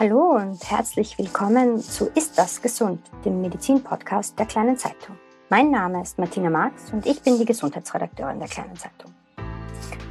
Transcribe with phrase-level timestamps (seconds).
[0.00, 5.16] Hallo und herzlich willkommen zu Ist das gesund, dem Medizin-Podcast der Kleinen Zeitung.
[5.50, 9.12] Mein Name ist Martina Marx und ich bin die Gesundheitsredakteurin der Kleinen Zeitung.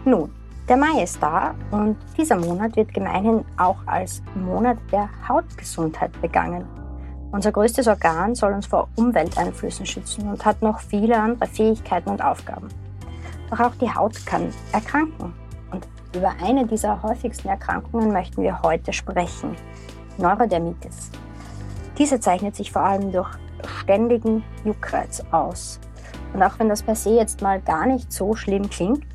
[0.05, 0.31] Nun,
[0.69, 6.63] der Mai ist da und dieser Monat wird gemeinhin auch als Monat der Hautgesundheit begangen.
[7.31, 12.23] Unser größtes Organ soll uns vor Umwelteinflüssen schützen und hat noch viele andere Fähigkeiten und
[12.23, 12.67] Aufgaben.
[13.49, 15.33] Doch auch die Haut kann erkranken.
[15.71, 19.55] Und über eine dieser häufigsten Erkrankungen möchten wir heute sprechen,
[20.21, 21.11] Neurodermitis.
[21.97, 23.29] Diese zeichnet sich vor allem durch
[23.81, 25.79] ständigen Juckreiz aus.
[26.33, 29.05] Und auch wenn das per se jetzt mal gar nicht so schlimm klingt,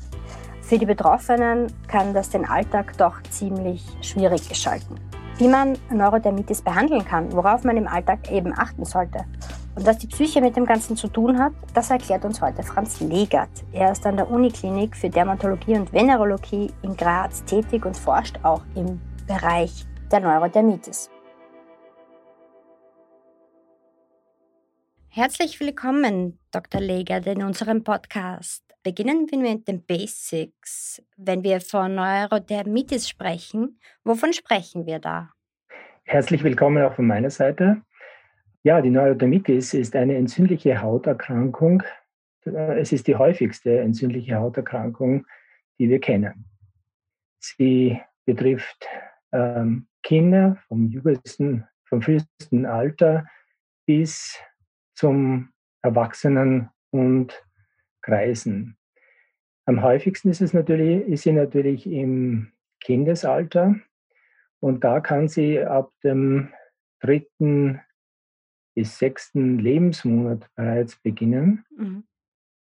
[0.61, 4.95] für die Betroffenen kann das den Alltag doch ziemlich schwierig gestalten.
[5.37, 9.25] Wie man Neurodermitis behandeln kann, worauf man im Alltag eben achten sollte
[9.77, 12.99] und was die Psyche mit dem Ganzen zu tun hat, das erklärt uns heute Franz
[12.99, 13.49] Legert.
[13.71, 18.63] Er ist an der Uniklinik für Dermatologie und Venerologie in Graz tätig und forscht auch
[18.73, 21.09] im Bereich der Neurodermitis.
[25.09, 26.79] Herzlich willkommen, Dr.
[26.79, 28.63] Legert, in unserem Podcast.
[28.83, 31.03] Beginnen wir mit den Basics.
[31.17, 35.31] Wenn wir von Neurodermitis sprechen, wovon sprechen wir da?
[36.03, 37.81] Herzlich willkommen auch von meiner Seite.
[38.63, 41.83] Ja, die Neurodermitis ist eine entzündliche Hauterkrankung.
[42.45, 45.25] Es ist die häufigste entzündliche Hauterkrankung,
[45.79, 46.45] die wir kennen.
[47.39, 48.87] Sie betrifft
[49.31, 53.27] ähm, Kinder vom jüngsten, vom frühesten Alter
[53.85, 54.39] bis
[54.95, 55.49] zum
[55.81, 57.43] Erwachsenen und
[58.01, 58.77] Kreisen.
[59.65, 63.75] Am häufigsten ist es natürlich, ist sie natürlich im Kindesalter
[64.61, 66.53] und da kann sie ab dem
[67.01, 67.81] dritten
[68.75, 71.65] bis sechsten Lebensmonat bereits beginnen.
[71.75, 72.07] Mhm.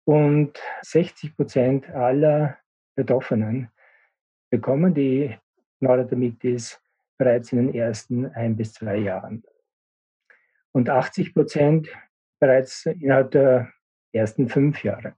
[0.05, 2.57] Und 60 Prozent aller
[2.95, 3.69] Betroffenen
[4.49, 5.37] bekommen die
[5.81, 6.81] Neurodermitis
[7.17, 9.43] bereits in den ersten ein bis zwei Jahren.
[10.71, 11.89] Und 80 Prozent
[12.39, 13.71] bereits innerhalb der
[14.11, 15.15] ersten fünf Jahre.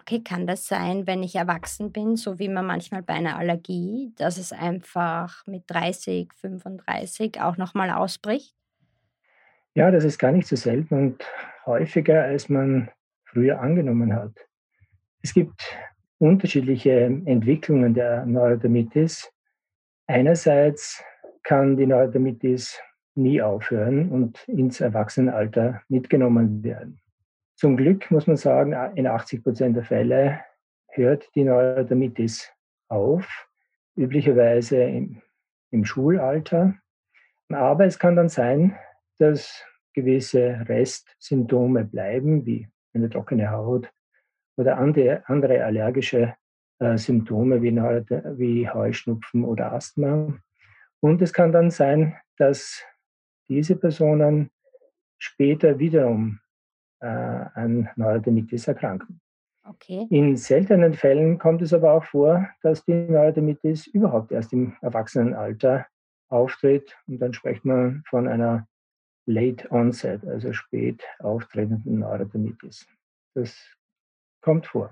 [0.00, 4.12] Okay, kann das sein, wenn ich erwachsen bin, so wie man manchmal bei einer Allergie,
[4.16, 8.54] dass es einfach mit 30, 35 auch nochmal ausbricht?
[9.74, 11.24] Ja, das ist gar nicht so selten und
[11.64, 12.90] häufiger, als man
[13.24, 14.32] früher angenommen hat.
[15.22, 15.62] Es gibt
[16.18, 19.32] unterschiedliche Entwicklungen der Neurodermitis.
[20.06, 21.02] Einerseits
[21.44, 22.80] kann die Neurodermitis
[23.14, 27.00] nie aufhören und ins Erwachsenenalter mitgenommen werden.
[27.54, 30.40] Zum Glück muss man sagen, in 80 Prozent der Fälle
[30.88, 32.50] hört die Neurodermitis
[32.88, 33.48] auf,
[33.96, 35.22] üblicherweise im,
[35.70, 36.74] im Schulalter.
[37.50, 38.76] Aber es kann dann sein,
[39.18, 43.92] dass gewisse Restsymptome bleiben, wie eine trockene Haut
[44.56, 46.34] oder andere, andere allergische
[46.80, 50.36] äh, Symptome wie, wie Heuschnupfen oder Asthma.
[51.04, 52.82] Und es kann dann sein, dass
[53.46, 54.50] diese Personen
[55.18, 56.40] später wiederum
[57.00, 59.20] äh, an Neurodermitis erkranken.
[59.68, 60.06] Okay.
[60.08, 65.86] In seltenen Fällen kommt es aber auch vor, dass die Neurodermitis überhaupt erst im Erwachsenenalter
[66.30, 68.66] auftritt und dann spricht man von einer
[69.26, 72.86] Late Onset, also spät auftretenden Neurodermitis.
[73.34, 73.54] Das
[74.40, 74.90] kommt vor.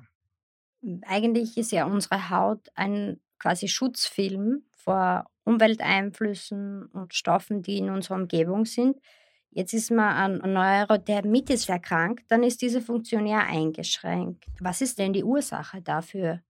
[1.07, 8.17] Eigentlich ist ja unsere Haut ein quasi Schutzfilm vor Umwelteinflüssen und Stoffen, die in unserer
[8.17, 8.97] Umgebung sind.
[9.51, 14.47] Jetzt ist man an Neurodermitis erkrankt, dann ist diese Funktion ja eingeschränkt.
[14.61, 16.41] Was ist denn die Ursache dafür?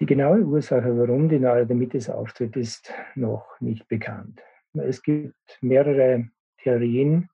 [0.00, 4.40] Die genaue Ursache, warum die Neurodermitis auftritt, ist noch nicht bekannt.
[4.72, 6.30] Es gibt mehrere
[6.62, 7.28] Theorien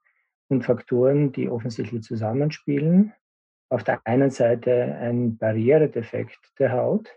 [0.48, 3.12] und Faktoren, die offensichtlich zusammenspielen.
[3.68, 7.08] Auf der einen Seite ein Barrieredefekt der Haut,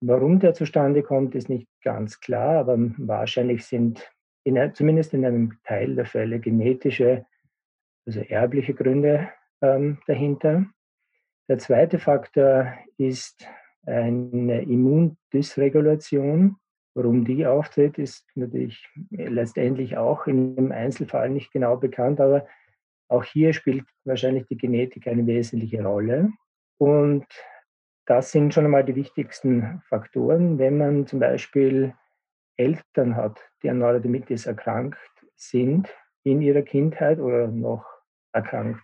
[0.00, 4.10] Warum der zustande kommt, ist nicht ganz klar, aber wahrscheinlich sind
[4.44, 7.26] in, zumindest in einem Teil der Fälle genetische,
[8.06, 9.28] also erbliche Gründe
[9.60, 10.64] ähm, dahinter.
[11.48, 13.46] Der zweite Faktor ist
[13.84, 16.56] eine Immundysregulation.
[16.94, 22.46] Warum die auftritt, ist natürlich letztendlich auch in dem Einzelfall nicht genau bekannt, aber
[23.08, 26.30] auch hier spielt wahrscheinlich die Genetik eine wesentliche Rolle.
[26.78, 27.26] Und
[28.10, 30.58] das sind schon einmal die wichtigsten Faktoren.
[30.58, 31.94] Wenn man zum Beispiel
[32.56, 34.98] Eltern hat, die an Neurodermitis erkrankt
[35.36, 35.88] sind
[36.24, 37.86] in ihrer Kindheit oder noch
[38.32, 38.82] erkrankt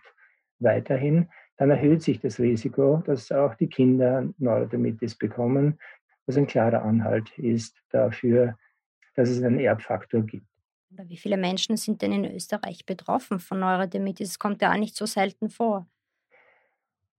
[0.59, 1.27] weiterhin,
[1.57, 5.77] dann erhöht sich das Risiko, dass auch die Kinder Neurodermitis bekommen,
[6.25, 8.57] was ein klarer Anhalt ist dafür,
[9.15, 10.47] dass es einen Erbfaktor gibt.
[10.89, 14.29] Wie viele Menschen sind denn in Österreich betroffen von Neurodermitis?
[14.29, 15.85] Es kommt ja auch nicht so selten vor.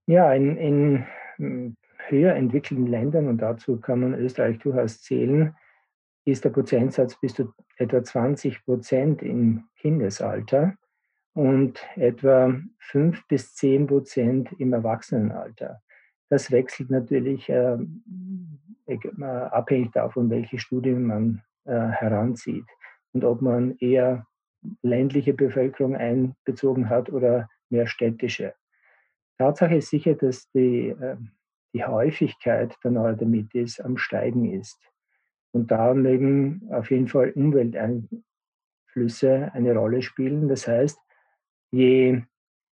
[0.07, 1.77] Ja, in, in
[2.09, 5.55] höher entwickelten Ländern, und dazu kann man Österreich durchaus zählen,
[6.25, 10.75] ist der Prozentsatz bis zu etwa 20 Prozent im Kindesalter
[11.33, 15.81] und etwa 5 bis 10 Prozent im Erwachsenenalter.
[16.29, 17.77] Das wechselt natürlich äh,
[19.19, 22.65] abhängig davon, welche Studien man äh, heranzieht
[23.13, 24.25] und ob man eher
[24.81, 28.53] ländliche Bevölkerung einbezogen hat oder mehr städtische.
[29.37, 31.15] Tatsache ist sicher, dass die, äh,
[31.73, 34.77] die Häufigkeit der Neurodermitis am Steigen ist.
[35.51, 40.47] Und da mögen auf jeden Fall Umwelteinflüsse eine Rolle spielen.
[40.47, 40.99] Das heißt,
[41.71, 42.21] je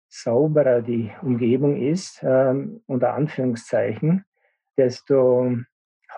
[0.10, 4.26] sauberer die Umgebung ist, ähm, unter Anführungszeichen,
[4.78, 5.58] desto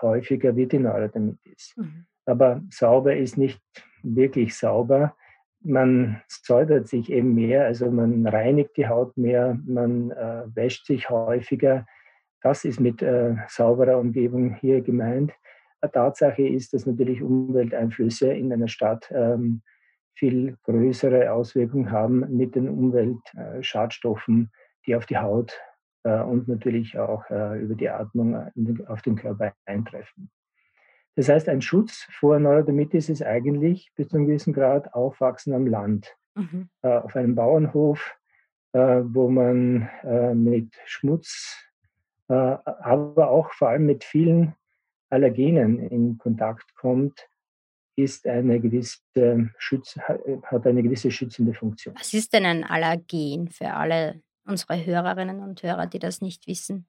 [0.00, 1.74] häufiger wird die Neurodermitis.
[1.76, 2.06] Mhm.
[2.26, 3.60] Aber sauber ist nicht
[4.02, 5.16] wirklich sauber.
[5.62, 11.10] Man säubert sich eben mehr, also man reinigt die Haut mehr, man äh, wäscht sich
[11.10, 11.86] häufiger.
[12.42, 15.32] Das ist mit äh, sauberer Umgebung hier gemeint.
[15.80, 19.62] Eine Tatsache ist, dass natürlich Umwelteinflüsse in einer Stadt ähm,
[20.14, 24.50] viel größere Auswirkungen haben mit den Umweltschadstoffen,
[24.86, 25.58] die auf die Haut
[26.04, 30.30] äh, und natürlich auch äh, über die Atmung äh, auf den Körper eintreffen.
[31.16, 35.66] Das heißt, ein Schutz vor Neurodermitis ist eigentlich bis zu einem gewissen Grad Aufwachsen am
[35.66, 36.16] Land.
[36.36, 36.68] Mhm.
[36.82, 38.14] Auf einem Bauernhof,
[38.72, 39.90] wo man
[40.34, 41.69] mit Schmutz,
[42.30, 44.54] aber auch vor allem mit vielen
[45.10, 47.28] Allergenen in Kontakt kommt,
[47.96, 49.98] ist eine gewisse Schutz,
[50.44, 51.94] hat eine gewisse schützende Funktion.
[51.98, 56.86] Was ist denn ein Allergen für alle unsere Hörerinnen und Hörer, die das nicht wissen?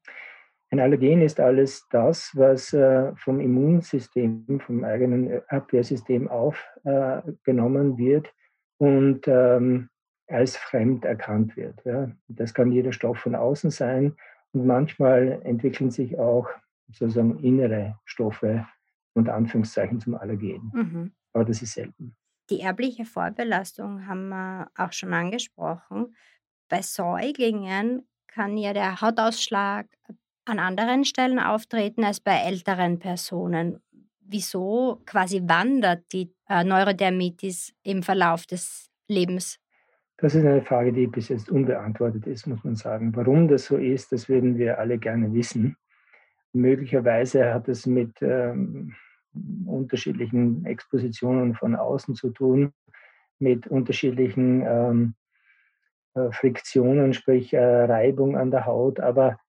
[0.69, 8.33] Ein Allergen ist alles das, was äh, vom Immunsystem, vom eigenen Abwehrsystem aufgenommen wird
[8.77, 9.89] und ähm,
[10.27, 11.81] als fremd erkannt wird.
[12.29, 14.15] Das kann jeder Stoff von außen sein
[14.53, 16.47] und manchmal entwickeln sich auch
[16.91, 18.67] sozusagen innere Stoffe
[19.13, 20.71] unter Anführungszeichen zum Allergen.
[20.73, 21.11] Mhm.
[21.33, 22.15] Aber das ist selten.
[22.49, 26.15] Die erbliche Vorbelastung haben wir auch schon angesprochen.
[26.67, 29.87] Bei Säuglingen kann ja der Hautausschlag
[30.45, 33.81] an anderen Stellen auftreten als bei älteren Personen.
[34.19, 39.60] Wieso quasi wandert die äh, Neurodermitis im Verlauf des Lebens?
[40.21, 43.15] Das ist eine Frage, die bis jetzt unbeantwortet ist, muss man sagen.
[43.15, 45.77] Warum das so ist, das würden wir alle gerne wissen.
[46.53, 48.93] Möglicherweise hat es mit ähm,
[49.65, 52.71] unterschiedlichen Expositionen von außen zu tun,
[53.39, 55.15] mit unterschiedlichen ähm,
[56.13, 59.39] äh, Friktionen, sprich äh, Reibung an der Haut, aber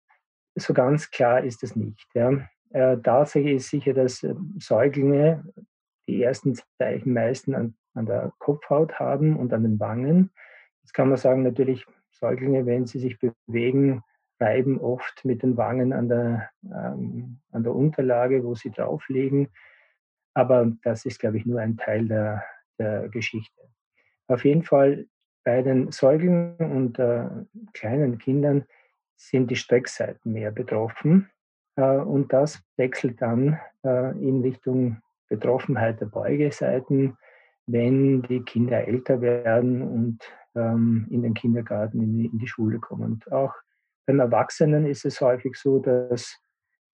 [0.55, 2.09] so ganz klar ist es nicht.
[2.15, 2.49] Ja.
[2.71, 5.45] Äh, Tatsache ist sicher, dass äh, Säuglinge
[6.09, 10.31] die ersten Zeichen meistens an, an der Kopfhaut haben und an den Wangen.
[10.83, 14.03] Jetzt kann man sagen, natürlich Säuglinge, wenn sie sich bewegen,
[14.41, 19.49] reiben oft mit den Wangen an der, ähm, an der Unterlage, wo sie drauf liegen.
[20.35, 22.45] Aber das ist, glaube ich, nur ein Teil der,
[22.79, 23.63] der Geschichte.
[24.29, 25.07] Auf jeden Fall
[25.45, 27.29] bei den Säuglingen und äh,
[27.73, 28.65] kleinen Kindern
[29.17, 31.31] sind die Streckseiten mehr betroffen.
[31.77, 34.99] Äh, und das wechselt dann äh, in Richtung
[35.29, 37.17] Betroffenheit der Beugeseiten,
[37.67, 40.19] wenn die Kinder älter werden und
[40.55, 43.05] ähm, in den Kindergarten, in die, in die Schule kommen.
[43.05, 43.55] Und auch
[44.07, 46.39] beim Erwachsenen ist es häufig so, dass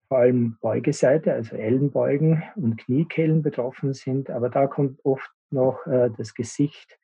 [0.07, 4.29] vor allem Beugeseite, also Ellenbeugen und Kniekehlen betroffen sind.
[4.29, 6.97] Aber da kommt oft noch äh, das Gesicht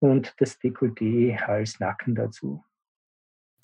[0.00, 2.64] und das Dekolleté, Hals, Nacken dazu.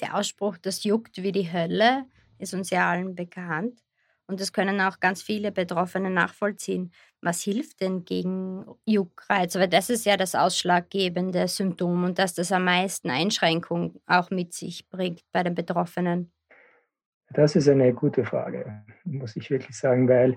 [0.01, 2.07] Der Ausspruch, das juckt wie die Hölle,
[2.39, 3.81] ist uns ja allen bekannt.
[4.27, 6.93] Und das können auch ganz viele Betroffene nachvollziehen.
[7.21, 9.55] Was hilft denn gegen Juckreiz?
[9.57, 14.55] Weil das ist ja das ausschlaggebende Symptom und dass das am meisten Einschränkung auch mit
[14.55, 16.33] sich bringt bei den Betroffenen.
[17.31, 20.37] Das ist eine gute Frage, muss ich wirklich sagen, weil,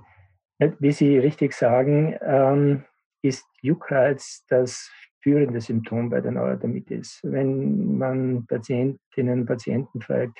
[0.79, 2.83] wie Sie richtig sagen, ähm,
[3.21, 4.89] ist Juckreiz das
[5.21, 7.19] führende Symptom bei der Neurodermitis.
[7.23, 10.39] Wenn man Patientinnen und Patienten fragt,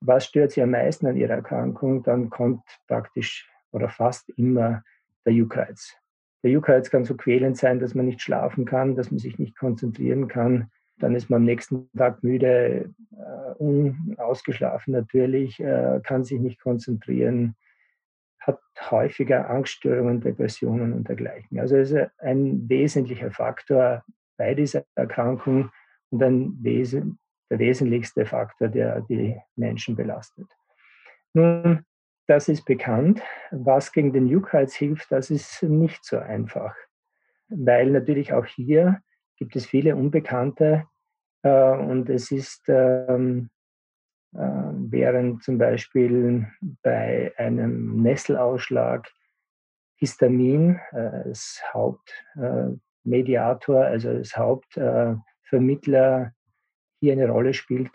[0.00, 4.82] was stört Sie am meisten an Ihrer Erkrankung, dann kommt praktisch oder fast immer
[5.24, 5.94] der Juckreiz.
[6.42, 9.56] Der Juckreiz kann so quälend sein, dass man nicht schlafen kann, dass man sich nicht
[9.56, 10.70] konzentrieren kann.
[10.98, 17.56] Dann ist man am nächsten Tag müde, äh, unausgeschlafen natürlich, äh, kann sich nicht konzentrieren,
[18.40, 18.58] hat
[18.90, 21.58] häufiger Angststörungen, Depressionen und dergleichen.
[21.58, 24.02] Also es ist ein wesentlicher Faktor
[24.38, 25.70] bei dieser Erkrankung
[26.08, 27.18] und ein Wesen,
[27.50, 30.46] der wesentlichste Faktor, der die Menschen belastet.
[31.34, 31.84] Nun,
[32.26, 33.20] das ist bekannt.
[33.50, 36.74] Was gegen den Juckreiz hilft, das ist nicht so einfach,
[37.48, 39.00] weil natürlich auch hier
[39.36, 40.84] gibt es viele Unbekannte
[41.42, 43.50] äh, und es ist, ähm,
[44.32, 46.46] äh, während zum Beispiel
[46.82, 49.10] bei einem Nesselausschlag
[49.96, 56.32] Histamin äh, als Hauptmediator, also als Hauptvermittler
[57.00, 57.90] hier eine Rolle spielt,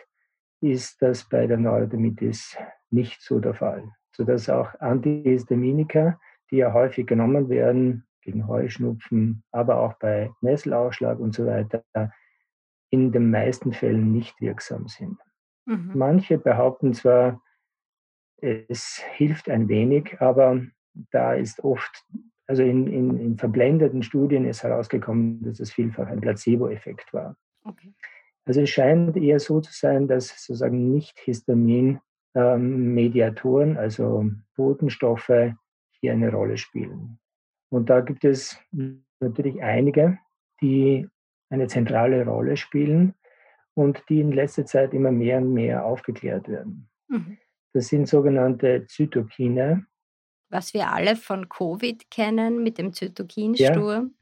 [0.61, 2.57] ist das bei der Neurodermitis
[2.89, 3.83] nicht so der Fall.
[4.11, 6.19] Sodass auch Antihistaminika,
[6.51, 11.83] die ja häufig genommen werden, gegen Heuschnupfen, aber auch bei Nesselausschlag und so weiter,
[12.89, 15.19] in den meisten Fällen nicht wirksam sind.
[15.65, 15.91] Mhm.
[15.93, 17.41] Manche behaupten zwar,
[18.37, 20.61] es hilft ein wenig, aber
[21.11, 22.05] da ist oft,
[22.47, 27.35] also in, in, in verblendeten Studien ist herausgekommen, dass es vielfach ein Placebo-Effekt war.
[27.63, 27.93] Okay.
[28.45, 35.53] Also es scheint eher so zu sein, dass sozusagen nicht Histamin-Mediatoren, ähm, also Botenstoffe,
[35.99, 37.17] hier eine Rolle spielen.
[37.69, 38.59] Und da gibt es
[39.19, 40.19] natürlich einige,
[40.61, 41.07] die
[41.49, 43.15] eine zentrale Rolle spielen
[43.73, 46.89] und die in letzter Zeit immer mehr und mehr aufgeklärt werden.
[47.07, 47.37] Mhm.
[47.73, 49.85] Das sind sogenannte Zytokine.
[50.49, 54.15] Was wir alle von Covid kennen mit dem Zytokinsturm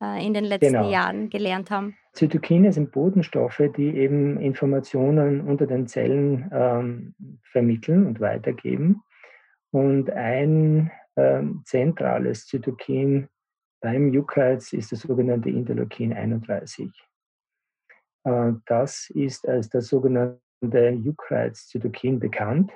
[0.00, 0.16] ja.
[0.16, 0.90] äh, in den letzten genau.
[0.90, 1.96] Jahren gelernt haben.
[2.14, 9.02] Zytokine sind Botenstoffe, die eben Informationen unter den Zellen ähm, vermitteln und weitergeben.
[9.72, 13.28] Und ein ähm, zentrales Zytokin
[13.80, 16.90] beim Juckreiz ist das sogenannte Interleukin 31.
[18.24, 22.72] Äh, das ist als das sogenannte Juckreiz-Zytokin bekannt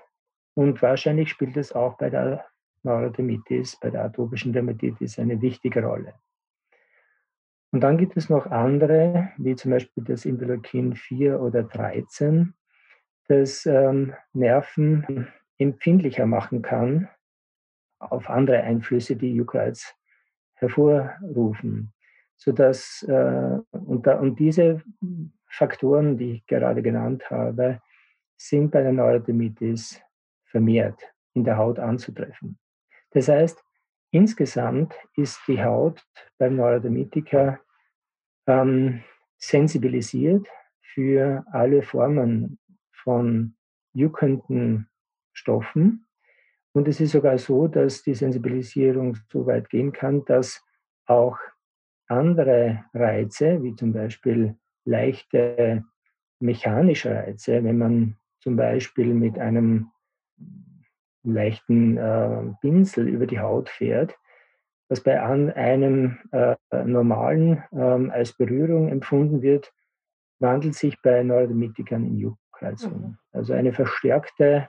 [0.54, 2.44] und wahrscheinlich spielt es auch bei der
[2.82, 6.14] Neurodermitis, bei der atopischen Dermatitis eine wichtige Rolle.
[7.70, 12.54] Und dann gibt es noch andere, wie zum Beispiel das Interleukin 4 oder 13,
[13.28, 17.08] das ähm, Nerven empfindlicher machen kann
[17.98, 19.94] auf andere Einflüsse, die Juckreiz
[20.54, 21.92] hervorrufen.
[22.36, 24.82] Sodass, äh, und, da, und diese
[25.46, 27.80] Faktoren, die ich gerade genannt habe,
[28.36, 30.00] sind bei der Neurodermitis
[30.44, 31.02] vermehrt
[31.34, 32.58] in der Haut anzutreffen.
[33.10, 33.62] Das heißt,
[34.10, 36.02] Insgesamt ist die Haut
[36.38, 37.60] beim Neurodermitiker
[38.46, 39.02] ähm,
[39.36, 40.46] sensibilisiert
[40.80, 42.58] für alle Formen
[42.92, 43.54] von
[43.92, 44.88] juckenden
[45.32, 46.06] Stoffen.
[46.72, 50.62] Und es ist sogar so, dass die Sensibilisierung so weit gehen kann, dass
[51.06, 51.38] auch
[52.08, 55.84] andere Reize, wie zum Beispiel leichte
[56.40, 59.90] mechanische Reize, wenn man zum Beispiel mit einem
[61.32, 64.16] leichten äh, Pinsel über die Haut fährt,
[64.88, 69.72] was bei einem äh, normalen äh, als Berührung empfunden wird,
[70.38, 72.92] wandelt sich bei Neurodermitikern in Juckreiz um.
[72.92, 73.18] Mhm.
[73.32, 74.68] Also eine verstärkte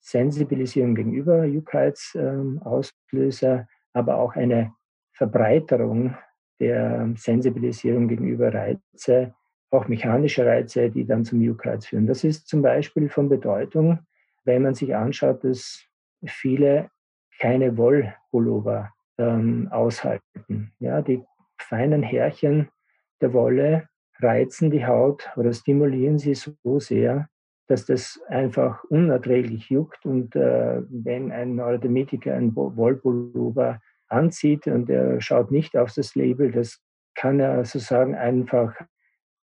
[0.00, 4.72] Sensibilisierung gegenüber Juckreizauslöser, ähm, aber auch eine
[5.12, 6.16] Verbreiterung
[6.58, 9.34] der Sensibilisierung gegenüber Reize,
[9.70, 12.06] auch mechanische Reize, die dann zum Juckreiz führen.
[12.06, 14.00] Das ist zum Beispiel von Bedeutung,
[14.44, 15.84] wenn man sich anschaut, dass
[16.26, 16.90] viele
[17.38, 20.72] keine Wollpullover ähm, aushalten.
[20.78, 21.22] Ja, die
[21.58, 22.68] feinen Härchen
[23.20, 23.88] der Wolle
[24.20, 27.28] reizen die Haut oder stimulieren sie so sehr,
[27.66, 30.04] dass das einfach unerträglich juckt.
[30.04, 36.50] Und äh, wenn ein Neurodermitiker einen Wollpullover anzieht und er schaut nicht auf das Label,
[36.50, 36.80] das
[37.14, 38.74] kann er sozusagen einfach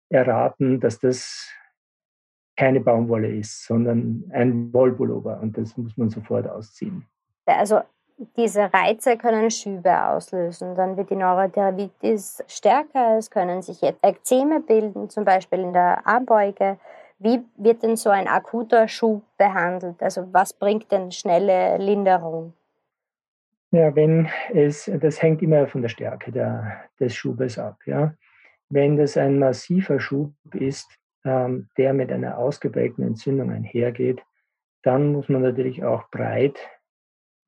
[0.09, 1.49] erraten, dass das
[2.57, 7.05] keine Baumwolle ist, sondern ein Wollpullover und das muss man sofort ausziehen.
[7.45, 7.81] Also
[8.37, 15.09] diese Reize können Schübe auslösen, dann wird die Neurodermitis stärker, es können sich Ekzeme bilden,
[15.09, 16.77] zum Beispiel in der Armbeuge.
[17.17, 20.01] Wie wird denn so ein akuter Schub behandelt?
[20.01, 22.53] Also was bringt denn schnelle Linderung?
[23.71, 27.77] Ja, wenn es, das hängt immer von der Stärke der, des Schubes ab.
[27.85, 28.13] Ja.
[28.69, 30.89] Wenn das ein massiver Schub ist,
[31.23, 34.21] ähm, der mit einer ausgeprägten Entzündung einhergeht,
[34.83, 36.57] dann muss man natürlich auch breit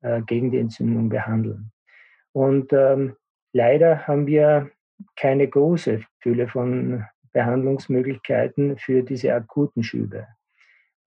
[0.02, 1.72] äh, gegen die Entzündung behandeln.
[2.32, 3.16] Und ähm,
[3.52, 4.70] leider haben wir
[5.16, 10.26] keine große Fülle von Behandlungsmöglichkeiten für diese akuten Schübe.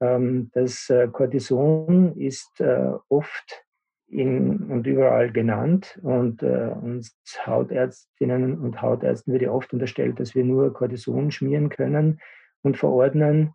[0.02, 3.64] Ähm, das äh, Cortison ist äh, oft
[4.10, 10.36] in, und überall genannt und äh, uns Hautärztinnen und Hautärzten wird ja oft unterstellt, dass
[10.36, 12.20] wir nur Cortison schmieren können
[12.64, 13.54] und verordnen.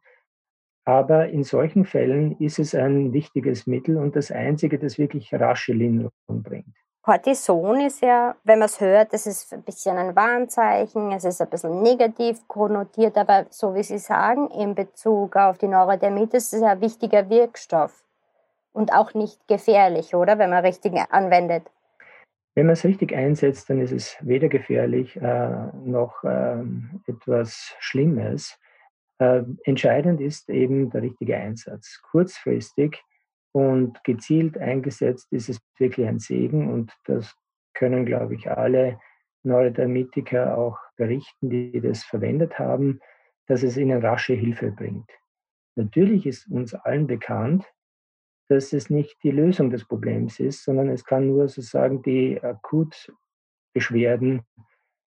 [0.84, 5.72] Aber in solchen Fällen ist es ein wichtiges Mittel und das einzige, das wirklich rasche
[5.72, 6.74] Linderung bringt.
[7.02, 11.40] Cortison ist ja, wenn man es hört, das ist ein bisschen ein Warnzeichen, es ist
[11.40, 16.60] ein bisschen negativ konnotiert, aber so wie Sie sagen, in Bezug auf die Neurodermitis ist
[16.60, 18.04] es ein wichtiger Wirkstoff
[18.72, 21.64] und auch nicht gefährlich, oder, wenn man richtig anwendet.
[22.54, 26.62] Wenn man es richtig einsetzt, dann ist es weder gefährlich äh, noch äh,
[27.08, 28.58] etwas Schlimmes.
[29.22, 32.02] Äh, entscheidend ist eben der richtige Einsatz.
[32.10, 33.00] Kurzfristig
[33.52, 37.32] und gezielt eingesetzt ist es wirklich ein Segen und das
[37.72, 38.98] können, glaube ich, alle
[39.44, 42.98] Neurodermitiker auch berichten, die das verwendet haben,
[43.46, 45.08] dass es ihnen rasche Hilfe bringt.
[45.76, 47.64] Natürlich ist uns allen bekannt,
[48.48, 54.42] dass es nicht die Lösung des Problems ist, sondern es kann nur sozusagen die Akutbeschwerden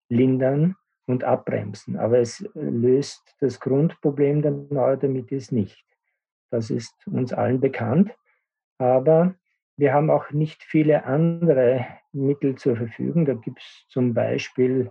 [0.07, 1.97] lindern und abbremsen.
[1.97, 5.85] Aber es löst das Grundproblem der Neurodermitis nicht.
[6.51, 8.11] Das ist uns allen bekannt.
[8.77, 9.35] Aber
[9.77, 13.25] wir haben auch nicht viele andere Mittel zur Verfügung.
[13.25, 14.89] Da gibt es zum Beispiel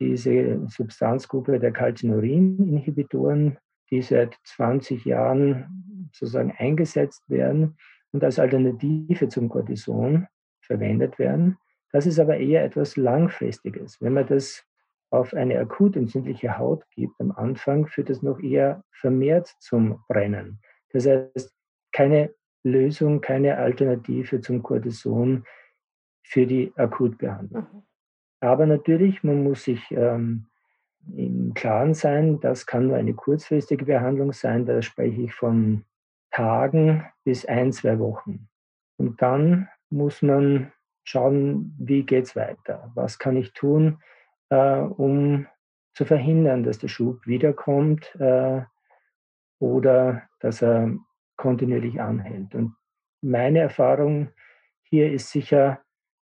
[0.00, 3.58] diese Substanzgruppe der Calcinurin-Inhibitoren,
[3.90, 7.76] die seit 20 Jahren sozusagen eingesetzt werden
[8.12, 10.26] und als Alternative zum Cortison
[10.60, 11.58] verwendet werden.
[11.90, 14.00] Das ist aber eher etwas Langfristiges.
[14.00, 14.64] Wenn man das
[15.12, 20.60] auf eine akut entzündliche Haut gibt am Anfang, führt das noch eher vermehrt zum Brennen.
[20.90, 21.54] Das heißt,
[21.92, 25.44] keine Lösung, keine Alternative zum Cortison
[26.22, 27.66] für die Akutbehandlung.
[27.72, 27.82] Mhm.
[28.40, 30.46] Aber natürlich, man muss sich ähm,
[31.14, 34.64] im Klaren sein, das kann nur eine kurzfristige Behandlung sein.
[34.64, 35.84] Da spreche ich von
[36.30, 38.48] Tagen bis ein, zwei Wochen.
[38.96, 40.72] Und dann muss man
[41.04, 42.90] schauen, wie geht es weiter?
[42.94, 43.98] Was kann ich tun,
[44.54, 45.46] um
[45.94, 48.62] zu verhindern, dass der Schub wiederkommt äh,
[49.58, 50.92] oder dass er
[51.36, 52.54] kontinuierlich anhält.
[52.54, 52.74] Und
[53.20, 54.30] meine Erfahrung
[54.82, 55.80] hier ist sicher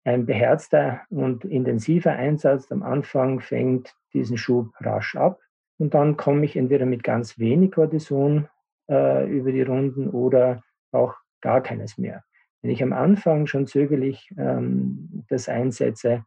[0.03, 5.39] ein beherzter und intensiver Einsatz am Anfang fängt diesen Schub rasch ab
[5.77, 8.47] und dann komme ich entweder mit ganz wenig Cortison
[8.89, 12.23] äh, über die Runden oder auch gar keines mehr.
[12.61, 16.25] Wenn ich am Anfang schon zögerlich ähm, das einsetze,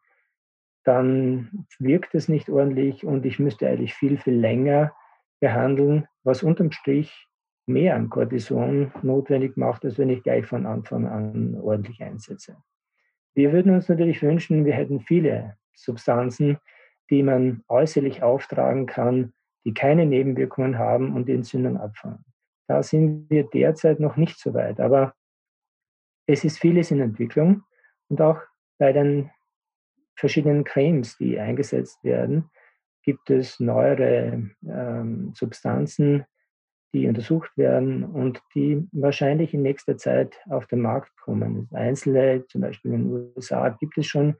[0.84, 4.94] dann wirkt es nicht ordentlich und ich müsste eigentlich viel, viel länger
[5.40, 7.26] behandeln, was unterm Strich
[7.66, 12.56] mehr an Cortison notwendig macht, als wenn ich gleich von Anfang an ordentlich einsetze.
[13.34, 16.58] Wir würden uns natürlich wünschen, wir hätten viele Substanzen,
[17.10, 19.32] die man äußerlich auftragen kann,
[19.64, 22.24] die keine Nebenwirkungen haben und die Entzündung abfangen.
[22.68, 25.14] Da sind wir derzeit noch nicht so weit, aber
[26.26, 27.62] es ist vieles in Entwicklung
[28.08, 28.40] und auch
[28.78, 29.30] bei den
[30.16, 32.50] verschiedenen Cremes, die eingesetzt werden,
[33.02, 36.24] gibt es neuere ähm, Substanzen,
[36.94, 41.68] die untersucht werden und die wahrscheinlich in nächster Zeit auf den Markt kommen.
[41.72, 44.36] Einzelne, zum Beispiel in den USA, gibt es schon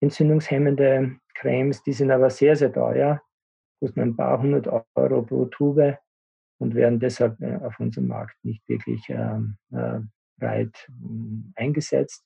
[0.00, 3.22] entzündungshemmende Cremes, die sind aber sehr, sehr teuer,
[3.80, 5.98] kosten ein paar hundert Euro pro Tube
[6.58, 10.00] und werden deshalb äh, auf unserem Markt nicht wirklich ähm, äh,
[10.38, 12.24] breit äh, eingesetzt.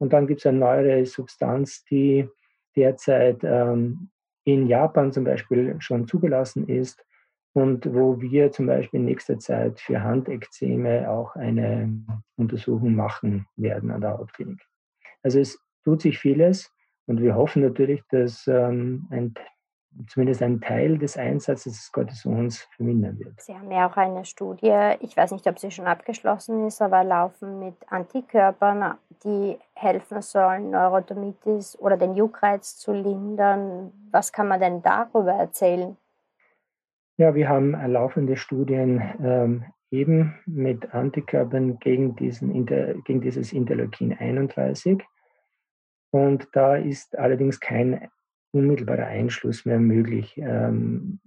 [0.00, 2.28] Und dann gibt es eine neuere Substanz, die
[2.74, 4.10] derzeit ähm,
[4.44, 7.04] in Japan zum Beispiel schon zugelassen ist
[7.52, 12.02] und wo wir zum Beispiel in nächster Zeit für Handekzeme auch eine
[12.36, 14.60] Untersuchung machen werden an der Hautklinik.
[15.22, 16.72] Also es tut sich vieles
[17.06, 19.34] und wir hoffen natürlich, dass ähm, ein,
[20.08, 23.40] zumindest ein Teil des Einsatzes des Cortisons vermindern wird.
[23.40, 27.04] Sie haben ja auch eine Studie, ich weiß nicht, ob sie schon abgeschlossen ist, aber
[27.04, 33.92] laufen mit Antikörpern, die helfen sollen, Neurodermitis oder den Juckreiz zu lindern.
[34.10, 35.96] Was kann man denn darüber erzählen?
[37.16, 44.16] Ja, wir haben laufende Studien ähm, eben mit Antikörpern gegen, diesen Inter, gegen dieses Interleukin
[44.16, 45.02] 31.
[46.10, 48.08] Und da ist allerdings kein
[48.52, 50.36] unmittelbarer Einschluss mehr möglich.
[50.38, 51.20] Ähm,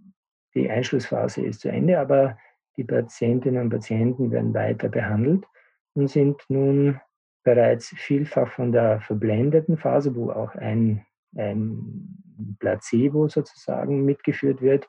[0.55, 2.37] die Einschlussphase ist zu Ende, aber
[2.77, 5.45] die Patientinnen und Patienten werden weiter behandelt
[5.93, 6.99] und sind nun
[7.43, 11.05] bereits vielfach von der verblendeten Phase, wo auch ein,
[11.35, 14.87] ein Placebo sozusagen mitgeführt wird,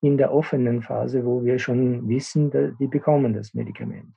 [0.00, 4.14] in der offenen Phase, wo wir schon wissen, die bekommen das Medikament.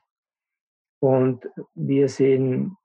[1.00, 2.76] Und wir sehen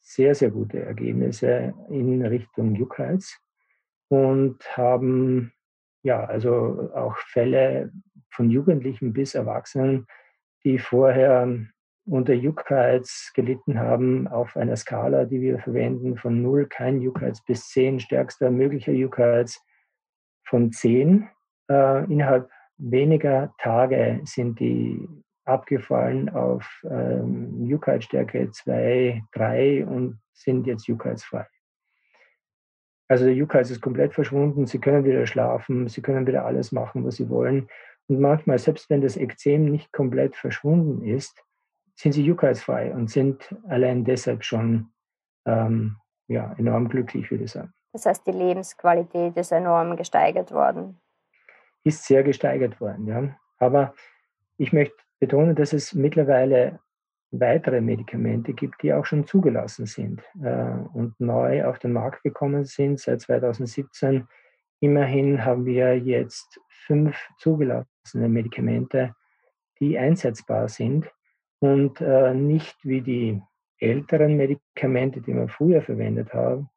[0.00, 3.38] sehr, sehr gute Ergebnisse in Richtung Juckreiz
[4.08, 5.52] und haben
[6.02, 7.92] ja also auch Fälle
[8.30, 10.06] von Jugendlichen bis Erwachsenen,
[10.64, 11.48] die vorher
[12.06, 17.68] unter Juckreiz gelitten haben, auf einer Skala, die wir verwenden, von 0 kein Juckreiz bis
[17.68, 19.60] 10 stärkster möglicher Juckreiz
[20.44, 21.28] von 10.
[21.70, 25.06] Äh, innerhalb weniger Tage sind die
[25.44, 31.46] abgefallen auf ähm, Juckreizstärke 2, 3 und sind jetzt juckreizfrei.
[33.08, 37.04] Also der Juckreiz ist komplett verschwunden, sie können wieder schlafen, sie können wieder alles machen,
[37.04, 37.68] was sie wollen.
[38.06, 41.42] Und manchmal, selbst wenn das Ekzem nicht komplett verschwunden ist,
[41.94, 44.90] sind sie juckreizfrei und sind allein deshalb schon
[45.46, 45.96] ähm,
[46.28, 47.72] ja, enorm glücklich, würde ich sagen.
[47.92, 51.00] Das heißt, die Lebensqualität ist enorm gesteigert worden.
[51.84, 53.36] Ist sehr gesteigert worden, ja.
[53.58, 53.94] Aber
[54.58, 56.78] ich möchte betonen, dass es mittlerweile
[57.30, 62.64] weitere Medikamente gibt, die auch schon zugelassen sind äh, und neu auf den Markt gekommen
[62.64, 64.26] sind seit 2017.
[64.80, 69.14] Immerhin haben wir jetzt fünf zugelassene Medikamente,
[69.80, 71.10] die einsetzbar sind
[71.58, 73.42] und äh, nicht wie die
[73.78, 76.68] älteren Medikamente, die wir früher verwendet haben,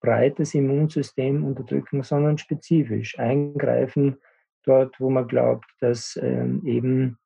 [0.00, 4.18] breites Immunsystem unterdrücken, sondern spezifisch eingreifen
[4.64, 7.18] dort, wo man glaubt, dass ähm, eben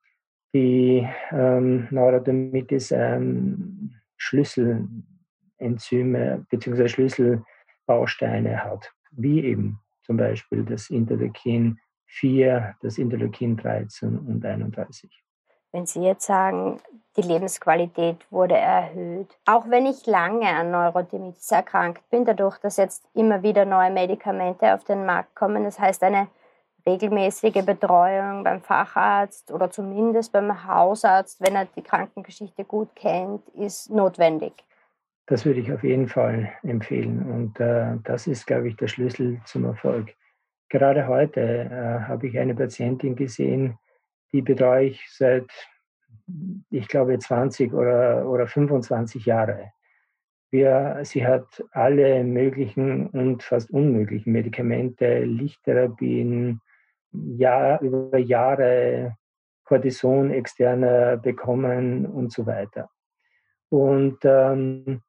[0.54, 6.88] die ähm, Neurodermitis ähm, Schlüsselenzyme bzw.
[6.88, 15.22] Schlüsselbausteine hat, wie eben zum Beispiel das Interleukin 4, das Interleukin 13 und 31.
[15.70, 16.80] Wenn Sie jetzt sagen,
[17.16, 23.04] die Lebensqualität wurde erhöht, auch wenn ich lange an Neurodermitis erkrankt bin, dadurch, dass jetzt
[23.12, 26.28] immer wieder neue Medikamente auf den Markt kommen, das heißt eine
[26.88, 33.90] regelmäßige Betreuung beim Facharzt oder zumindest beim Hausarzt, wenn er die Krankengeschichte gut kennt, ist
[33.90, 34.52] notwendig.
[35.26, 37.30] Das würde ich auf jeden Fall empfehlen.
[37.30, 40.14] Und äh, das ist, glaube ich, der Schlüssel zum Erfolg.
[40.70, 43.78] Gerade heute äh, habe ich eine Patientin gesehen,
[44.32, 45.50] die betreue ich seit,
[46.70, 49.72] ich glaube, 20 oder, oder 25 Jahre.
[50.50, 56.60] Wir, sie hat alle möglichen und fast unmöglichen Medikamente, Lichttherapien,
[57.12, 59.16] Jahr, über Jahre
[59.64, 62.90] Cortison externer bekommen und so weiter.
[63.68, 65.02] Und ähm,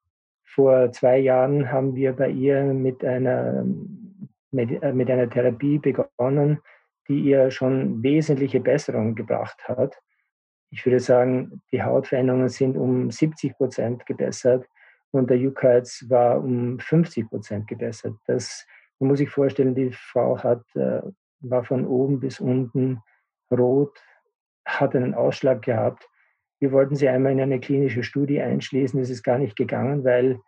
[0.44, 3.66] vor zwei Jahren haben wir bei ihr mit einer,
[4.52, 6.60] mit, äh, mit einer Therapie begonnen,
[7.08, 9.98] die ihr schon wesentliche Besserungen gebracht hat.
[10.72, 14.68] Ich würde sagen, die Hautveränderungen sind um 70 Prozent gebessert
[15.12, 18.14] und der Juckreiz war um 50 Prozent gebessert.
[18.28, 18.68] Das
[19.00, 21.02] man muss sich vorstellen, die Frau hat äh,
[21.42, 23.02] war von oben bis unten
[23.52, 23.98] rot,
[24.66, 26.08] hat einen Ausschlag gehabt.
[26.60, 29.00] Wir wollten sie einmal in eine klinische Studie einschließen.
[29.00, 30.40] Das ist gar nicht gegangen, weil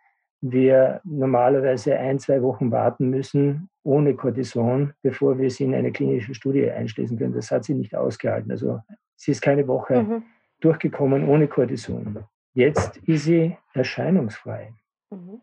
[0.42, 6.34] wir normalerweise ein, zwei Wochen warten müssen ohne Cortison, bevor wir sie in eine klinische
[6.34, 7.34] Studie einschließen können.
[7.34, 8.50] Das hat sie nicht ausgehalten.
[8.50, 8.80] Also
[9.16, 10.22] sie ist keine Woche mhm.
[10.60, 12.24] durchgekommen ohne Cortison.
[12.54, 14.74] Jetzt ist sie erscheinungsfrei.
[15.10, 15.40] Mhm.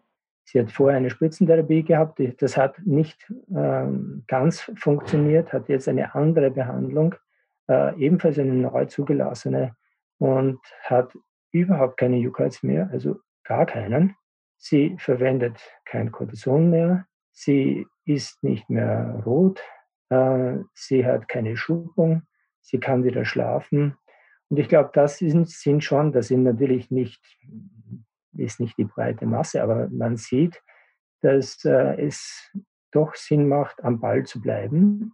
[0.51, 6.15] Sie hat vorher eine Spritzentherapie gehabt, das hat nicht ähm, ganz funktioniert, hat jetzt eine
[6.15, 7.13] andere Behandlung,
[7.69, 9.75] äh, ebenfalls eine neu zugelassene
[10.17, 11.15] und hat
[11.51, 14.15] überhaupt keine Juckreiz mehr, also gar keinen.
[14.57, 19.61] Sie verwendet kein Cortison mehr, sie ist nicht mehr rot,
[20.09, 22.23] äh, sie hat keine Schubung,
[22.59, 23.97] sie kann wieder schlafen.
[24.49, 27.21] Und ich glaube, das sind, sind schon, das sind natürlich nicht
[28.37, 30.61] ist nicht die breite Masse, aber man sieht,
[31.21, 32.49] dass äh, es
[32.91, 35.13] doch Sinn macht, am Ball zu bleiben,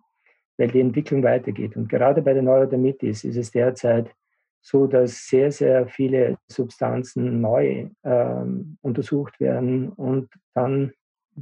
[0.58, 1.76] weil die Entwicklung weitergeht.
[1.76, 4.14] Und gerade bei der Neurodermitis ist es derzeit
[4.62, 10.94] so, dass sehr, sehr viele Substanzen neu ähm, untersucht werden und dann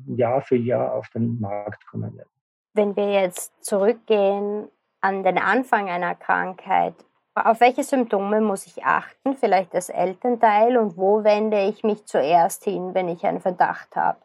[0.08, 2.30] Jahr für Jahr auf den Markt kommen werden.
[2.74, 4.68] Wenn wir jetzt zurückgehen
[5.00, 6.96] an den Anfang einer Krankheit,
[7.36, 12.64] auf welche Symptome muss ich achten, vielleicht als Elternteil, und wo wende ich mich zuerst
[12.64, 14.20] hin, wenn ich einen Verdacht habe?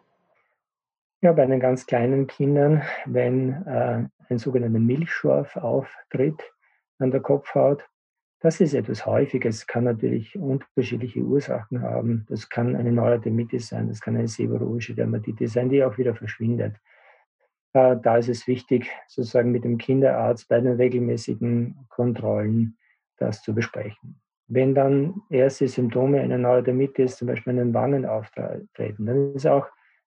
[1.20, 6.40] Ja, bei den ganz kleinen Kindern, wenn äh, ein sogenannter Milchschorf auftritt
[6.98, 7.84] an der Kopfhaut,
[8.40, 12.24] das ist etwas Häufiges, kann natürlich unterschiedliche Ursachen haben.
[12.28, 16.76] Das kann eine Neurodermitis sein, das kann eine seborrhoische Dermatitis sein, die auch wieder verschwindet.
[17.72, 22.76] Äh, da ist es wichtig, sozusagen mit dem Kinderarzt bei den regelmäßigen Kontrollen
[23.18, 24.20] das zu besprechen.
[24.46, 29.66] Wenn dann erste Symptome einer Neurodermitis, zum Beispiel den Wangen auftreten, dann ist auch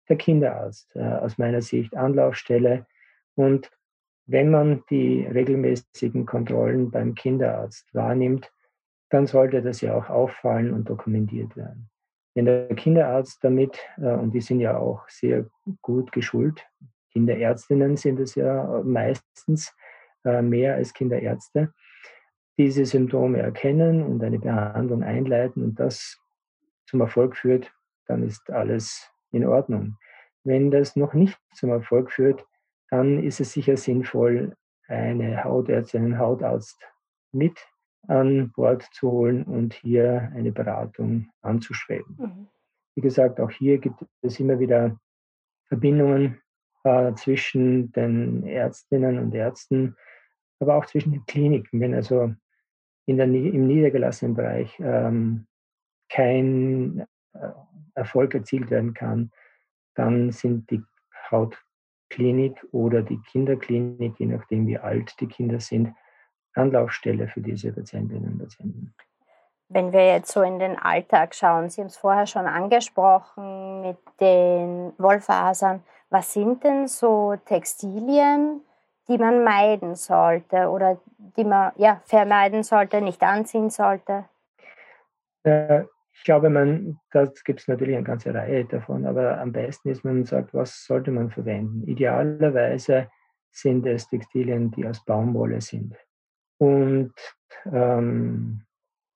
[0.10, 2.88] der Kinderarzt äh, aus meiner Sicht Anlaufstelle.
[3.36, 3.69] Und
[4.26, 8.52] wenn man die regelmäßigen Kontrollen beim Kinderarzt wahrnimmt,
[9.10, 11.89] dann sollte das ja auch auffallen und dokumentiert werden.
[12.34, 15.45] Wenn der Kinderarzt damit, äh, und die sind ja auch sehr
[15.82, 16.65] gut geschult,
[17.12, 19.76] Kinderärztinnen sind es ja meistens
[20.24, 21.74] äh, mehr als Kinderärzte,
[22.62, 26.19] diese Symptome erkennen und eine Behandlung einleiten und das
[26.86, 27.74] zum Erfolg führt,
[28.06, 29.97] dann ist alles in Ordnung.
[30.43, 32.45] Wenn das noch nicht zum Erfolg führt,
[32.91, 34.56] dann ist es sicher sinnvoll,
[34.88, 36.78] eine Hautärztin, einen Hautarzt
[37.32, 37.58] mit
[38.08, 42.15] an Bord zu holen und hier eine Beratung anzustreben.
[42.19, 42.47] Mhm.
[42.95, 45.00] Wie gesagt, auch hier gibt es immer wieder
[45.67, 46.39] Verbindungen
[46.84, 49.95] äh, zwischen den Ärztinnen und Ärzten,
[50.60, 51.80] aber auch zwischen den Kliniken.
[51.80, 52.36] Wenn also
[53.12, 55.45] in der, im niedergelassenen Bereich ähm,
[56.10, 57.50] kein äh,
[57.93, 59.32] Erfolg erzielt werden kann,
[59.95, 60.82] dann sind die
[61.30, 65.93] Hautklinik oder die Kinderklinik, je nachdem wie alt die Kinder sind,
[66.54, 68.93] Anlaufstelle für diese Patientinnen und Patienten.
[69.69, 73.97] Wenn wir jetzt so in den Alltag schauen, Sie haben es vorher schon angesprochen mit
[74.19, 75.82] den Wollfasern.
[76.10, 78.62] Was sind denn so Textilien,
[79.08, 81.00] die man meiden sollte oder
[81.38, 84.26] die man ja, vermeiden sollte, nicht anziehen sollte?
[85.44, 90.04] Ich glaube, man, da gibt es natürlich eine ganze Reihe davon, aber am besten ist,
[90.04, 91.84] man sagt, was sollte man verwenden?
[91.88, 93.10] Idealerweise
[93.52, 95.98] sind es Textilien, die aus Baumwolle sind
[96.60, 97.14] und
[97.66, 98.62] ähm,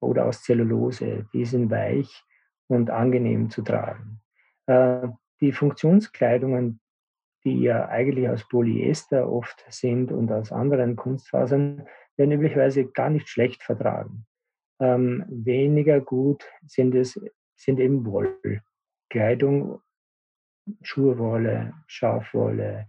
[0.02, 1.26] oder aus Zellulose.
[1.34, 2.24] Die sind weich
[2.68, 4.20] und angenehm zu tragen.
[4.66, 5.08] Äh,
[5.42, 6.80] die Funktionskleidungen,
[7.46, 13.30] die ja eigentlich aus Polyester oft sind und aus anderen Kunstfasern, werden üblicherweise gar nicht
[13.30, 14.26] schlecht vertragen.
[14.80, 17.20] Ähm, weniger gut sind es
[17.56, 19.82] sind eben Wollkleidung,
[20.82, 22.88] Schurwolle, Schafwolle,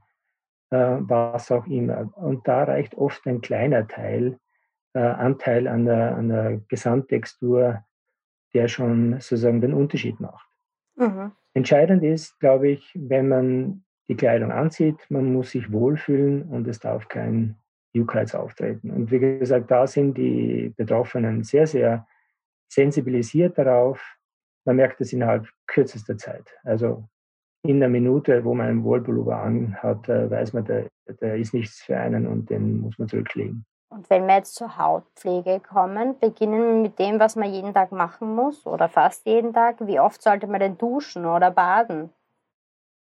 [0.71, 2.13] äh, was auch immer.
[2.17, 4.41] Und da reicht oft ein kleiner Teil
[4.97, 7.85] äh, Anteil an der, an der Gesamttextur,
[8.55, 10.49] der schon sozusagen den Unterschied macht.
[10.97, 11.33] Mhm.
[11.53, 16.79] Entscheidend ist, glaube ich, wenn man die Kleidung anzieht, man muss sich wohlfühlen und es
[16.79, 17.57] darf kein
[17.93, 18.91] Juckreiz auftreten.
[18.91, 22.07] Und wie gesagt, da sind die Betroffenen sehr, sehr
[22.69, 24.17] sensibilisiert darauf.
[24.65, 26.57] Man merkt es innerhalb kürzester Zeit.
[26.65, 27.09] Also
[27.63, 30.89] in der Minute, wo man einen Wohlpullover anhat, äh, weiß man, der,
[31.21, 33.65] der ist nichts für einen und den muss man zurücklegen.
[33.89, 37.93] Und wenn wir jetzt zur Hautpflege kommen, beginnen wir mit dem, was man jeden Tag
[37.93, 39.87] machen muss oder fast jeden Tag.
[39.87, 42.11] Wie oft sollte man denn duschen oder baden?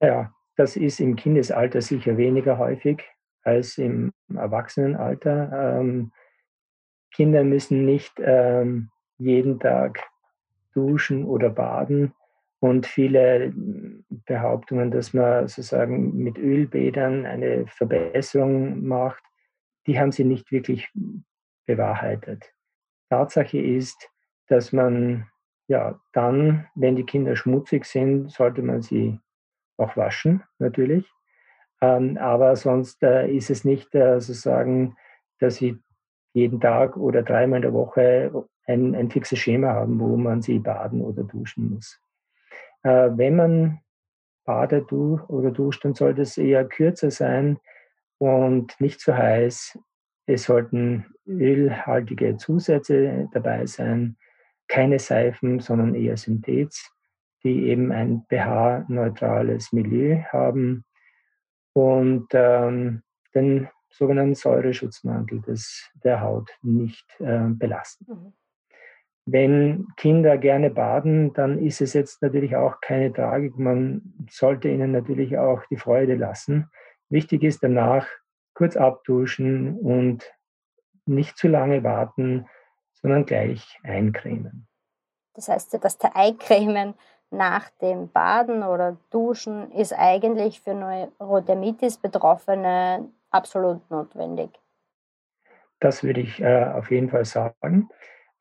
[0.01, 3.01] Ja, das ist im Kindesalter sicher weniger häufig
[3.43, 5.79] als im Erwachsenenalter.
[5.79, 6.11] Ähm,
[7.13, 10.03] Kinder müssen nicht ähm, jeden Tag
[10.73, 12.13] duschen oder baden.
[12.59, 13.53] Und viele
[14.25, 19.23] Behauptungen, dass man sozusagen mit Ölbädern eine Verbesserung macht,
[19.87, 20.89] die haben sie nicht wirklich
[21.67, 22.53] bewahrheitet.
[23.09, 24.09] Tatsache ist,
[24.47, 25.25] dass man
[25.69, 29.21] ja dann, wenn die Kinder schmutzig sind, sollte man sie
[29.79, 31.09] auch waschen, natürlich.
[31.81, 34.95] Ähm, aber sonst äh, ist es nicht äh, sozusagen,
[35.39, 35.79] dass sie
[36.33, 40.59] jeden Tag oder dreimal in der Woche ein, ein fixes Schema haben, wo man sie
[40.59, 41.99] baden oder duschen muss.
[42.83, 43.79] Äh, wenn man
[44.45, 47.59] badet oder duscht, dann sollte es eher kürzer sein,
[48.19, 49.79] und nicht zu heiß.
[50.27, 54.17] Es sollten ölhaltige Zusätze dabei sein,
[54.67, 56.91] keine Seifen, sondern eher Synthets,
[57.43, 60.83] die eben ein pH-neutrales Milieu haben
[61.73, 68.05] und ähm, den sogenannten Säureschutzmantel des, der Haut nicht äh, belasten.
[68.07, 68.33] Mhm.
[69.25, 73.59] Wenn Kinder gerne baden, dann ist es jetzt natürlich auch keine Tragik.
[73.59, 76.71] Man sollte ihnen natürlich auch die Freude lassen.
[77.09, 78.07] Wichtig ist danach
[78.55, 80.31] kurz abduschen und
[81.05, 82.47] nicht zu lange warten,
[82.93, 84.67] sondern gleich eincremen.
[85.33, 86.95] Das heißt, dass der Eincremen
[87.31, 94.49] nach dem Baden oder Duschen ist eigentlich für Neurodermitis-Betroffene absolut notwendig.
[95.79, 97.89] Das würde ich äh, auf jeden Fall sagen.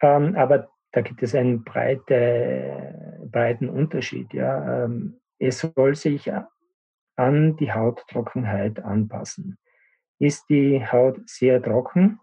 [0.01, 4.33] Ähm, aber da gibt es einen breite, breiten Unterschied.
[4.33, 4.85] Ja.
[4.85, 6.33] Ähm, es soll sich
[7.17, 9.59] an die Hauttrockenheit anpassen.
[10.19, 12.21] Ist die Haut sehr trocken,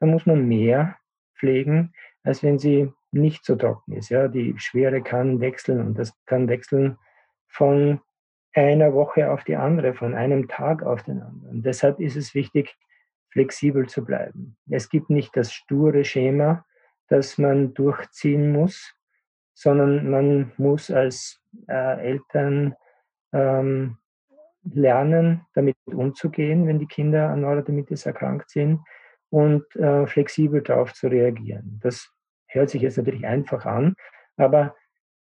[0.00, 0.96] dann muss man mehr
[1.36, 4.08] pflegen, als wenn sie nicht so trocken ist.
[4.10, 6.98] Ja, die Schwere kann wechseln und das kann wechseln
[7.48, 8.00] von
[8.54, 11.62] einer Woche auf die andere, von einem Tag auf den anderen.
[11.62, 12.76] Deshalb ist es wichtig,
[13.30, 14.56] flexibel zu bleiben.
[14.70, 16.64] Es gibt nicht das sture Schema,
[17.08, 18.94] das man durchziehen muss,
[19.54, 22.74] sondern man muss als äh, Eltern
[23.32, 23.98] ähm,
[24.72, 28.80] lernen, damit umzugehen, wenn die Kinder an Neurodermitis erkrankt sind
[29.30, 31.80] und äh, flexibel darauf zu reagieren.
[31.82, 32.13] Das
[32.54, 33.94] hört sich jetzt natürlich einfach an,
[34.36, 34.74] aber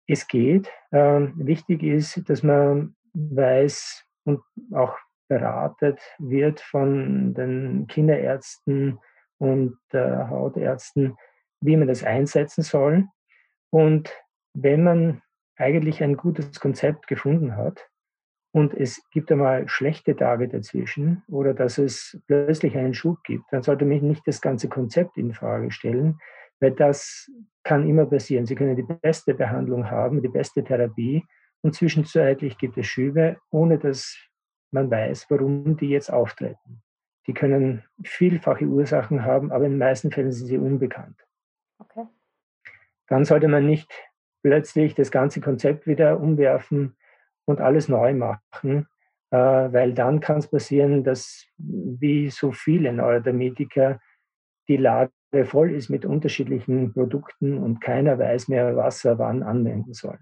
[0.08, 0.72] es geht.
[0.92, 4.42] Ähm, wichtig ist, dass man weiß und
[4.74, 9.00] auch beratet wird von den Kinderärzten
[9.38, 11.16] und äh, Hautärzten,
[11.62, 13.06] wie man das einsetzen soll.
[13.70, 14.12] Und
[14.54, 15.22] wenn man
[15.56, 17.88] eigentlich ein gutes Konzept gefunden hat
[18.52, 23.62] und es gibt einmal schlechte Tage dazwischen oder dass es plötzlich einen Schub gibt, dann
[23.62, 26.20] sollte man nicht das ganze Konzept in Frage stellen,
[26.60, 27.30] weil das
[27.64, 28.46] kann immer passieren.
[28.46, 31.26] Sie können die beste Behandlung haben, die beste Therapie
[31.62, 34.18] und zwischenzeitlich gibt es Schübe, ohne dass
[34.72, 36.82] man weiß, warum die jetzt auftreten.
[37.28, 41.28] Die können vielfache Ursachen haben, aber in den meisten Fällen sind sie unbekannt.
[41.80, 42.08] Okay.
[43.08, 43.92] Dann sollte man nicht
[44.42, 46.96] plötzlich das ganze Konzept wieder umwerfen
[47.46, 48.88] und alles neu machen,
[49.32, 54.00] äh, weil dann kann es passieren, dass wie so viele Neurodermitiker
[54.68, 55.12] die Lage
[55.46, 60.20] voll ist mit unterschiedlichen Produkten und keiner weiß mehr, was er wann anwenden soll.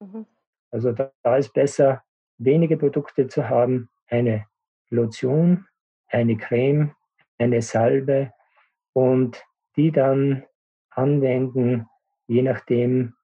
[0.00, 0.26] Mhm.
[0.70, 2.02] Also da, da ist besser,
[2.38, 4.46] wenige Produkte zu haben, eine
[4.90, 5.66] Lotion,
[6.08, 6.94] eine Creme,
[7.38, 8.32] eine Salbe
[8.92, 9.42] und
[9.76, 10.44] die dann
[10.90, 11.86] anwenden,
[12.26, 13.14] je nachdem,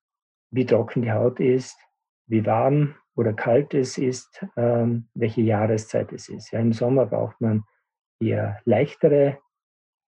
[0.51, 1.79] wie trocken die Haut ist,
[2.27, 6.51] wie warm oder kalt es ist, ähm, welche Jahreszeit es ist.
[6.53, 7.65] Ja, Im Sommer braucht man
[8.21, 9.39] eher leichtere,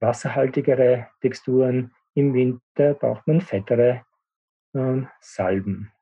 [0.00, 1.92] wasserhaltigere Texturen.
[2.14, 4.02] Im Winter braucht man fettere
[4.74, 5.92] ähm, Salben.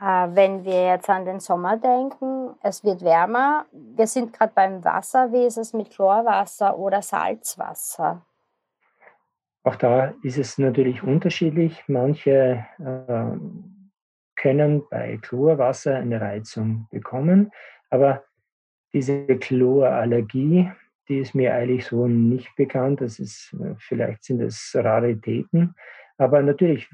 [0.00, 3.66] Äh, wenn wir jetzt an den Sommer denken, es wird wärmer.
[3.72, 5.32] Wir sind gerade beim Wasser.
[5.32, 8.24] Wie ist es mit Chlorwasser oder Salzwasser?
[9.62, 11.84] Auch da ist es natürlich unterschiedlich.
[11.86, 13.36] Manche äh,
[14.36, 17.52] können bei Chlorwasser eine Reizung bekommen,
[17.90, 18.24] aber
[18.94, 20.72] diese Chlorallergie,
[21.10, 23.00] die ist mir eigentlich so nicht bekannt.
[23.00, 25.74] Das ist, äh, vielleicht sind es Raritäten.
[26.16, 26.88] Aber natürlich,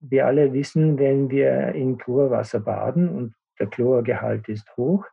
[0.00, 5.06] wir alle wissen, wenn wir in Chlorwasser baden und der Chlorgehalt ist hoch,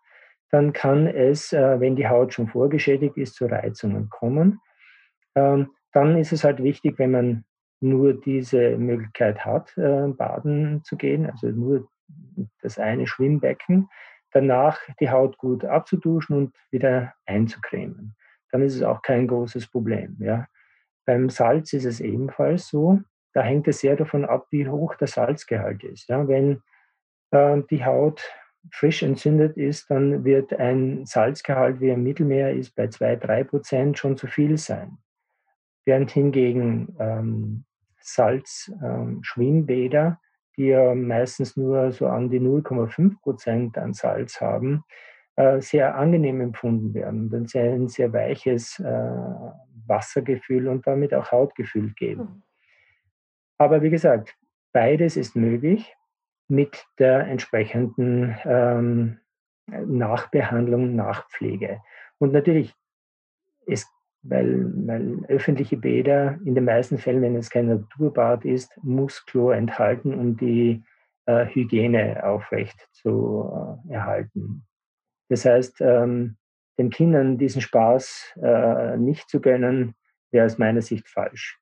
[0.51, 4.59] dann kann es, äh, wenn die Haut schon vorgeschädigt ist, zu Reizungen kommen.
[5.35, 7.45] Ähm, dann ist es halt wichtig, wenn man
[7.81, 11.87] nur diese Möglichkeit hat, äh, baden zu gehen, also nur
[12.61, 13.89] das eine Schwimmbecken,
[14.31, 18.15] danach die Haut gut abzuduschen und wieder einzucremen.
[18.51, 20.17] Dann ist es auch kein großes Problem.
[20.19, 20.47] Ja.
[21.05, 22.99] Beim Salz ist es ebenfalls so.
[23.33, 26.09] Da hängt es sehr davon ab, wie hoch der Salzgehalt ist.
[26.09, 26.62] Ja, wenn
[27.31, 28.23] äh, die Haut
[28.71, 34.17] frisch entzündet ist, dann wird ein Salzgehalt, wie im Mittelmeer ist, bei 2-3 Prozent schon
[34.17, 34.97] zu viel sein.
[35.85, 37.65] Während hingegen ähm,
[38.01, 40.17] Salzschwimmbäder, ähm,
[40.57, 44.83] die ja meistens nur so an die 0,5 Prozent an Salz haben,
[45.62, 48.84] sehr angenehm empfunden werden und ein sehr weiches äh,
[49.88, 52.21] Wassergefühl und damit auch Hautgefühl geben.
[52.21, 52.43] Mhm.
[53.58, 54.36] Aber wie gesagt,
[54.71, 55.95] beides ist möglich
[56.47, 59.19] mit der entsprechenden ähm,
[59.67, 61.82] Nachbehandlung, Nachpflege.
[62.17, 62.73] Und natürlich,
[63.67, 63.88] es,
[64.23, 69.56] weil, weil öffentliche Bäder in den meisten Fällen, wenn es kein Naturbad ist, muss Chlor
[69.56, 70.84] enthalten, um die
[71.25, 74.65] äh, Hygiene aufrecht zu äh, erhalten.
[75.29, 76.37] Das heißt, ähm,
[76.77, 79.95] den Kindern diesen Spaß äh, nicht zu gönnen,
[80.31, 81.59] wäre aus meiner Sicht falsch.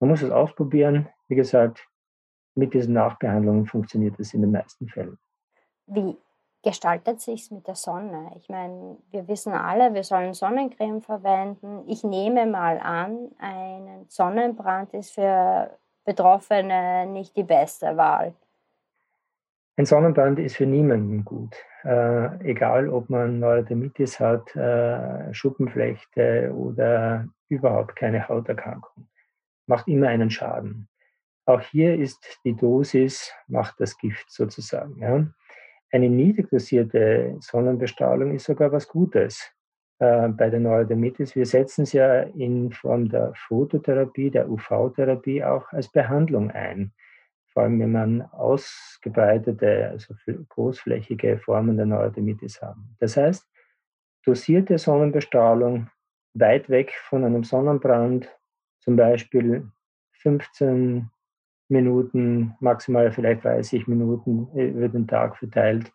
[0.00, 1.08] Man muss es ausprobieren.
[1.28, 1.86] Wie gesagt,
[2.54, 5.18] mit diesen Nachbehandlungen funktioniert es in den meisten Fällen.
[5.86, 6.16] Wie
[6.62, 8.32] gestaltet sich es mit der Sonne?
[8.36, 11.84] Ich meine, wir wissen alle, wir sollen Sonnencreme verwenden.
[11.86, 18.34] Ich nehme mal an, ein Sonnenbrand ist für Betroffene nicht die beste Wahl.
[19.78, 21.56] Ein Sonnenbrand ist für niemanden gut.
[21.84, 29.08] Äh, egal, ob man Neurodermitis hat, äh, Schuppenflechte oder überhaupt keine Hauterkrankung
[29.68, 30.88] macht immer einen Schaden.
[31.46, 35.00] Auch hier ist die Dosis, macht das Gift sozusagen.
[35.00, 35.26] Ja.
[35.90, 39.50] Eine niedrig dosierte Sonnenbestrahlung ist sogar was Gutes
[40.00, 41.34] äh, bei der Neurodermitis.
[41.36, 46.92] Wir setzen es ja in Form der Phototherapie, der UV-Therapie auch als Behandlung ein.
[47.58, 50.14] Vor allem, wenn man ausgebreitete, also
[50.48, 52.94] großflächige Formen der Neurodermitis haben.
[53.00, 53.50] Das heißt,
[54.24, 55.90] dosierte Sonnenbestrahlung
[56.34, 58.32] weit weg von einem Sonnenbrand
[58.78, 59.68] zum Beispiel
[60.22, 61.10] 15
[61.68, 65.92] Minuten, maximal vielleicht 30 Minuten über den Tag verteilt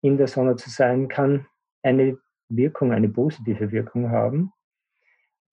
[0.00, 1.46] in der Sonne zu sein, kann
[1.84, 4.52] eine Wirkung, eine positive Wirkung haben.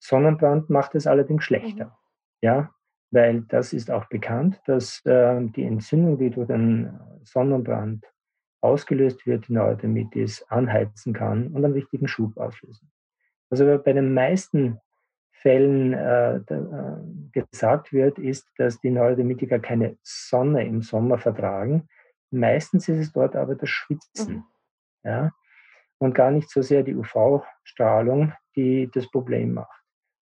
[0.00, 1.84] Sonnenbrand macht es allerdings schlechter.
[1.84, 1.92] Mhm.
[2.40, 2.74] Ja,
[3.14, 8.04] weil das ist auch bekannt, dass äh, die Entzündung, die durch den Sonnenbrand
[8.60, 12.90] ausgelöst wird, die Neurodermitis anheizen kann und einen richtigen Schub auslösen.
[13.50, 14.80] Also bei den meisten
[15.30, 16.96] Fällen äh, äh,
[17.30, 21.86] gesagt wird, ist, dass die Neurodermitiker keine Sonne im Sommer vertragen.
[22.30, 24.36] Meistens ist es dort aber das Schwitzen.
[24.36, 24.44] Mhm.
[25.04, 25.30] Ja?
[25.98, 29.82] Und gar nicht so sehr die UV-Strahlung, die das Problem macht.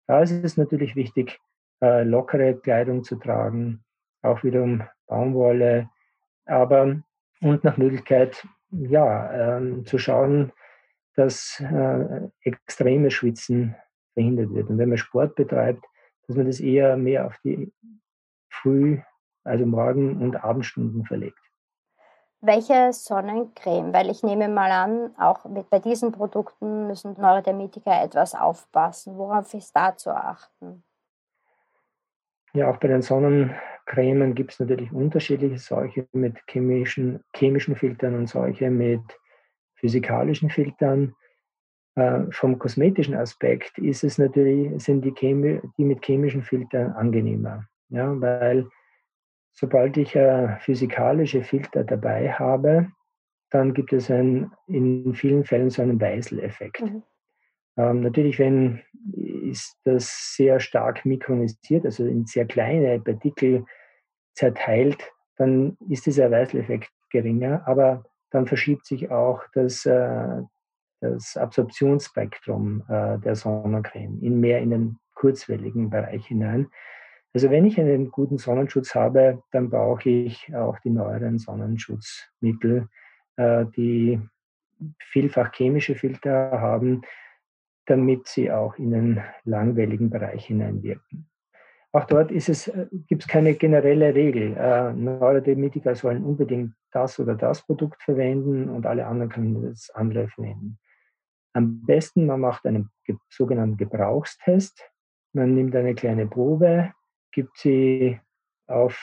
[0.05, 1.39] Da ist es natürlich wichtig,
[1.81, 3.83] äh, lockere Kleidung zu tragen,
[4.21, 5.89] auch wiederum Baumwolle,
[6.45, 7.01] aber
[7.41, 10.51] und nach Möglichkeit ja, ähm, zu schauen,
[11.15, 13.75] dass äh, extremes Schwitzen
[14.13, 14.69] verhindert wird.
[14.69, 15.83] Und wenn man Sport betreibt,
[16.27, 17.71] dass man das eher mehr auf die
[18.49, 18.99] Früh,
[19.43, 21.39] also Morgen- und Abendstunden verlegt.
[22.41, 23.93] Welche Sonnencreme?
[23.93, 29.17] Weil ich nehme mal an, auch mit, bei diesen Produkten müssen Neurodermitiker etwas aufpassen.
[29.17, 30.83] Worauf ist da zu achten?
[32.55, 38.27] Ja, auch bei den Sonnencremen gibt es natürlich unterschiedliche, solche mit chemischen, chemischen Filtern und
[38.27, 39.01] solche mit
[39.75, 41.13] physikalischen Filtern.
[41.95, 47.65] Äh, vom kosmetischen Aspekt ist es natürlich, sind die, Chemi die mit chemischen Filtern angenehmer.
[47.89, 48.67] Ja, weil
[49.51, 52.89] sobald ich äh, physikalische Filter dabei habe,
[53.49, 56.81] dann gibt es ein, in vielen Fällen so einen Weißeleffekt.
[56.81, 57.03] Mhm.
[57.77, 58.81] Ähm, natürlich, wenn
[59.13, 63.65] ist das sehr stark mikronisiert, also in sehr kleine Partikel
[64.33, 70.41] zerteilt, dann ist dieser Weißeleffekt geringer, aber dann verschiebt sich auch das, äh,
[71.01, 76.67] das Absorptionsspektrum äh, der Sonnencreme in mehr in den kurzwelligen Bereich hinein.
[77.33, 82.87] Also wenn ich einen guten Sonnenschutz habe, dann brauche ich auch die neueren Sonnenschutzmittel,
[83.35, 84.21] äh, die
[84.99, 87.01] vielfach chemische Filter haben,
[87.85, 91.29] damit sie auch in den langwelligen Bereich hineinwirken.
[91.91, 94.57] Auch dort ist es, äh, gibt es keine generelle Regel.
[94.57, 100.27] Äh, Neurodermitiker sollen unbedingt das oder das Produkt verwenden und alle anderen können das andere
[100.27, 100.77] verwenden.
[101.53, 102.89] Am besten, man macht einen
[103.29, 104.91] sogenannten Gebrauchstest.
[105.31, 106.91] Man nimmt eine kleine Probe,
[107.31, 108.19] gibt sie
[108.67, 108.99] auf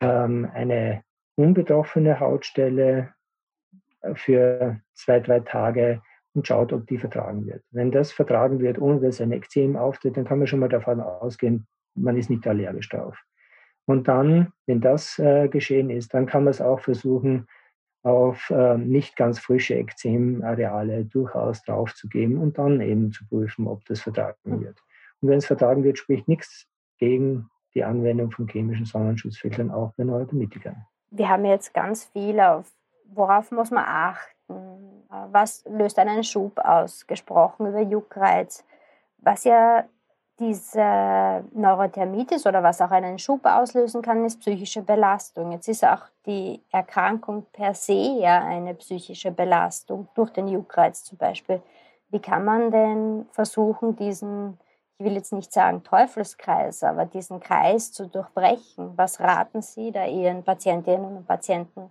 [0.00, 1.04] ähm, eine
[1.36, 3.12] unbetroffene Hautstelle
[4.00, 6.00] äh, für zwei, drei Tage
[6.34, 7.62] und schaut, ob die vertragen wird.
[7.70, 11.00] Wenn das vertragen wird, ohne dass ein Ekzem auftritt, dann kann man schon mal davon
[11.00, 13.18] ausgehen, man ist nicht allergisch drauf.
[13.84, 17.46] Und dann, wenn das äh, geschehen ist, dann kann man es auch versuchen,
[18.02, 24.00] auf äh, nicht ganz frische Ekzemareale durchaus draufzugeben und dann eben zu prüfen, ob das
[24.00, 24.60] vertragen hm.
[24.62, 24.78] wird.
[25.20, 26.66] Und wenn es vertragen wird, spricht nichts
[26.98, 30.84] gegen die Anwendung von chemischen Sonnenschutzfiltern auch bei Neurodermitikern.
[31.10, 32.70] Wir haben jetzt ganz viel auf,
[33.06, 34.32] worauf muss man achten?
[35.30, 37.06] Was löst einen Schub aus?
[37.06, 38.64] Gesprochen über Juckreiz,
[39.18, 39.84] was ja
[40.38, 45.52] diese Neurothermitis oder was auch einen Schub auslösen kann, ist psychische Belastung.
[45.52, 51.18] Jetzt ist auch die Erkrankung per se ja eine psychische Belastung durch den Juckreiz zum
[51.18, 51.62] Beispiel.
[52.08, 54.58] Wie kann man denn versuchen, diesen,
[54.98, 58.92] ich will jetzt nicht sagen Teufelskreis, aber diesen Kreis zu durchbrechen?
[58.96, 61.90] Was raten Sie da Ihren Patientinnen und Patienten?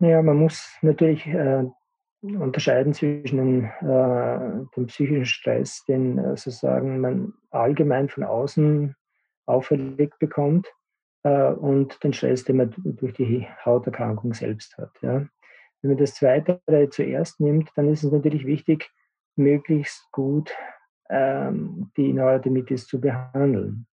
[0.00, 1.64] Ja, man muss natürlich äh,
[2.22, 8.94] unterscheiden zwischen dem, äh, dem psychischen Stress, den äh, sozusagen man allgemein von außen
[9.46, 10.68] auferlegt bekommt,
[11.24, 14.90] äh, und den Stress, den man durch die Hauterkrankung selbst hat.
[15.02, 15.26] Ja.
[15.82, 18.90] Wenn man das Zweite zuerst nimmt, dann ist es natürlich wichtig,
[19.36, 20.52] möglichst gut
[21.08, 23.86] ähm, die Neurodermitis zu behandeln.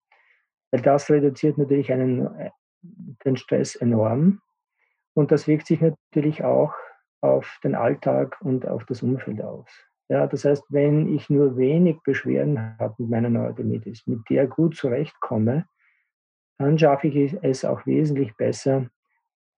[0.72, 2.52] Weil das reduziert natürlich einen, äh,
[3.26, 4.42] den Stress enorm.
[5.16, 6.74] Und das wirkt sich natürlich auch
[7.22, 9.70] auf den Alltag und auf das Umfeld aus.
[10.10, 14.76] Ja, das heißt, wenn ich nur wenig Beschwerden habe mit meiner Neurodermitis, mit der gut
[14.76, 15.66] zurechtkomme,
[16.60, 18.90] dann schaffe ich es auch wesentlich besser,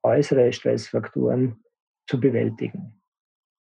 [0.03, 1.63] äußere Stressfaktoren
[2.07, 3.01] zu bewältigen.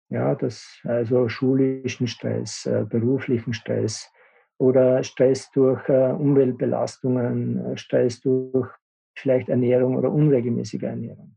[0.09, 4.11] Ja, das also schulischen Stress, äh, beruflichen Stress
[4.59, 8.69] oder Stress durch äh, Umweltbelastungen, äh, Stress durch
[9.17, 11.35] vielleicht Ernährung oder unregelmäßige Ernährung.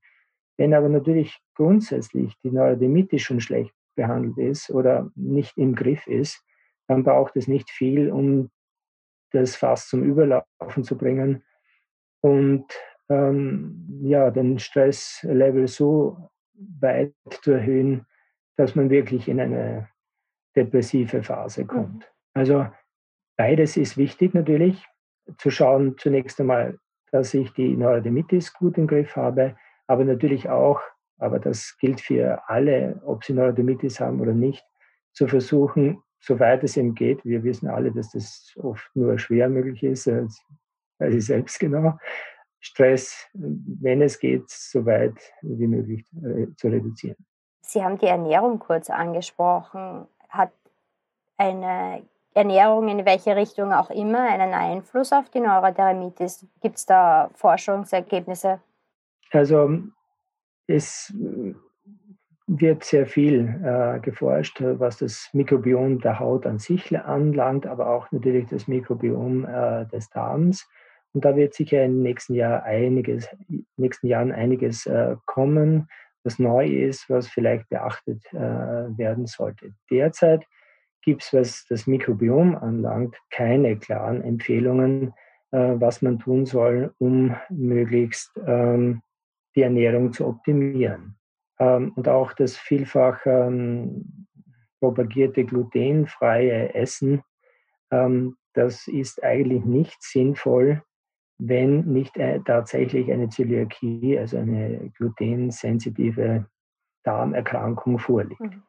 [0.59, 6.43] Wenn aber natürlich grundsätzlich die Neurodermitis schon schlecht behandelt ist oder nicht im Griff ist,
[6.89, 8.51] dann braucht es nicht viel, um
[9.33, 11.43] das Fass zum Überlaufen zu bringen
[12.21, 12.67] und
[13.09, 18.07] ähm, ja, den Stresslevel so weit zu erhöhen,
[18.57, 19.89] dass man wirklich in eine
[20.57, 21.69] depressive Phase mhm.
[21.69, 22.13] kommt.
[22.35, 22.67] Also
[23.37, 24.85] beides ist wichtig natürlich,
[25.39, 26.79] zu schauen zunächst einmal,
[27.11, 30.81] dass ich die Neurodermitis gut im Griff habe, aber natürlich auch,
[31.19, 34.65] aber das gilt für alle, ob sie Neurodermitis haben oder nicht,
[35.13, 39.83] zu versuchen, soweit es eben geht, wir wissen alle, dass das oft nur schwer möglich
[39.83, 41.99] ist, weiß ich selbst genau,
[42.61, 47.17] Stress, wenn es geht, so weit wie möglich äh, zu reduzieren.
[47.61, 50.07] Sie haben die Ernährung kurz angesprochen.
[50.29, 50.53] Hat
[51.37, 52.03] eine
[52.35, 56.47] Ernährung in welche Richtung auch immer einen Einfluss auf die Neurodermitis?
[56.61, 58.61] Gibt es da Forschungsergebnisse?
[59.33, 59.79] Also
[60.67, 61.15] es
[62.47, 68.11] wird sehr viel äh, geforscht, was das Mikrobiom der Haut an sich anlangt, aber auch
[68.13, 70.69] natürlich das Mikrobiom äh, des Darms.
[71.13, 73.29] Und da wird sicher in den nächsten, Jahr einiges,
[73.77, 75.89] nächsten Jahren einiges äh, kommen,
[76.23, 79.73] was neu ist, was vielleicht beachtet äh, werden sollte.
[79.91, 80.45] Derzeit
[81.03, 85.15] gibt es, was das Mikrobiom anlangt, keine klaren Empfehlungen,
[85.53, 89.03] äh, was man tun soll, um möglichst ähm,
[89.57, 91.17] die Ernährung zu optimieren.
[91.59, 94.27] Ähm, und auch das vielfach ähm,
[94.81, 97.23] propagierte glutenfreie Essen,
[97.91, 100.83] ähm, das ist eigentlich nicht sinnvoll,
[101.39, 106.47] wenn nicht äh, tatsächlich eine Zöliakie, also eine glutensensitive
[107.03, 108.41] Darmerkrankung vorliegt.
[108.41, 108.63] Mhm.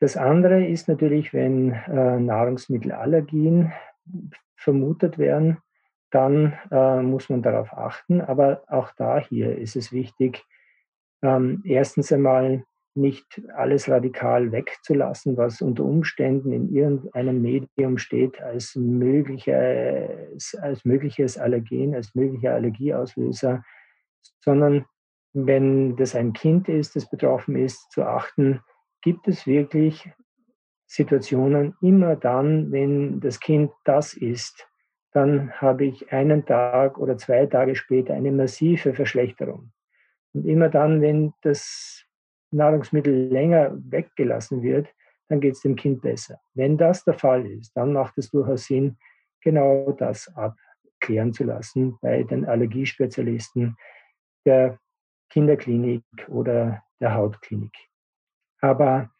[0.00, 3.72] Das andere ist natürlich, wenn äh, Nahrungsmittelallergien
[4.56, 5.58] vermutet werden,
[6.10, 8.20] dann äh, muss man darauf achten.
[8.20, 10.44] Aber auch da hier ist es wichtig,
[11.22, 18.74] ähm, erstens einmal nicht alles radikal wegzulassen, was unter Umständen in irgendeinem Medium steht als
[18.74, 23.62] mögliches, als mögliches Allergen, als möglicher Allergieauslöser,
[24.40, 24.86] sondern
[25.32, 28.60] wenn das ein Kind ist, das betroffen ist, zu achten,
[29.02, 30.10] gibt es wirklich
[30.86, 34.66] Situationen immer dann, wenn das Kind das ist,
[35.12, 39.72] dann habe ich einen Tag oder zwei Tage später eine massive Verschlechterung.
[40.32, 42.04] Und immer dann, wenn das
[42.52, 44.88] Nahrungsmittel länger weggelassen wird,
[45.28, 46.40] dann geht es dem Kind besser.
[46.54, 48.96] Wenn das der Fall ist, dann macht es durchaus Sinn,
[49.40, 53.76] genau das abklären zu lassen bei den Allergiespezialisten
[54.44, 54.78] der
[55.30, 57.74] Kinderklinik oder der Hautklinik.
[58.60, 59.10] Aber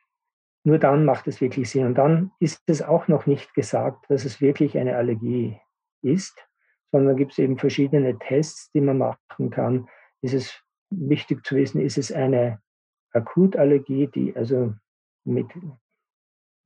[0.64, 1.86] nur dann macht es wirklich Sinn.
[1.86, 5.58] Und dann ist es auch noch nicht gesagt, dass es wirklich eine Allergie
[6.02, 6.46] ist,
[6.92, 9.88] sondern gibt es eben verschiedene Tests, die man machen kann.
[10.22, 12.60] Ist es wichtig zu wissen, ist es eine
[13.12, 14.74] Akutallergie, die also
[15.24, 15.46] mit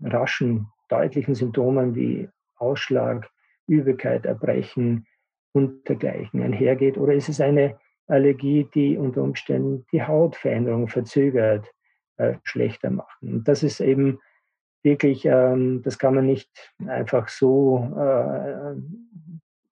[0.03, 3.31] raschen, deutlichen Symptomen wie Ausschlag,
[3.67, 5.07] Übelkeit, Erbrechen
[5.53, 6.99] und dergleichen einhergeht?
[6.99, 11.71] Oder ist es eine Allergie, die unter Umständen die Hautveränderung verzögert,
[12.17, 13.23] äh, schlechter macht?
[13.23, 14.21] Und das ist eben
[14.83, 16.51] wirklich, ähm, das kann man nicht
[16.87, 18.77] einfach so äh,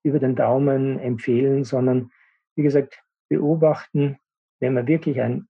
[0.03, 2.11] über den Daumen empfehlen, sondern
[2.57, 4.19] wie gesagt, beobachten,
[4.61, 5.49] wenn man wirklich einen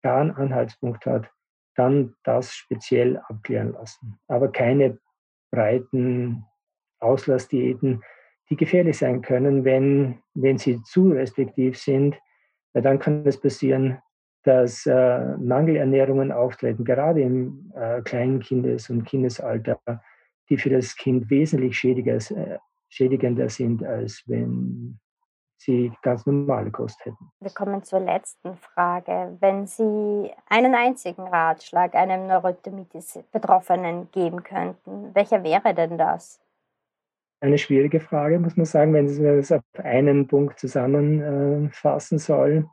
[0.00, 1.30] klaren Anhaltspunkt hat,
[1.76, 4.18] dann das speziell abklären lassen.
[4.26, 4.98] Aber keine
[5.50, 6.44] breiten
[6.98, 8.02] Auslassdiäten,
[8.50, 12.18] die gefährlich sein können, wenn, wenn sie zu restriktiv sind.
[12.72, 13.98] Weil dann kann es passieren,
[14.42, 19.78] dass äh, Mangelernährungen auftreten, gerade im äh, kleinen Kindes- und Kindesalter,
[20.48, 24.98] die für das Kind wesentlich schädiger, äh, schädigender sind, als wenn
[25.58, 27.30] sie ganz normale Kost hätten.
[27.40, 29.36] Wir kommen zur letzten Frage.
[29.40, 36.40] Wenn Sie einen einzigen Ratschlag einem Neurodermitis-Betroffenen geben könnten, welcher wäre denn das?
[37.40, 42.68] Eine schwierige Frage, muss man sagen, wenn Sie das auf einen Punkt zusammenfassen soll.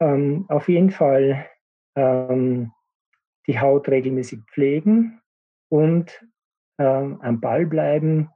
[0.00, 1.46] Ähm, auf jeden Fall
[1.96, 2.72] ähm,
[3.46, 5.20] die Haut regelmäßig pflegen
[5.68, 6.24] und
[6.78, 8.30] ähm, am Ball bleiben,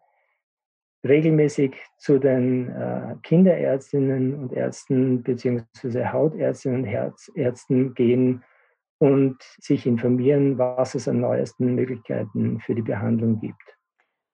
[1.09, 8.43] regelmäßig zu den äh, Kinderärztinnen und Ärzten beziehungsweise Hautärztinnen und Ärzten gehen
[8.99, 13.77] und sich informieren, was es an neuesten Möglichkeiten für die Behandlung gibt.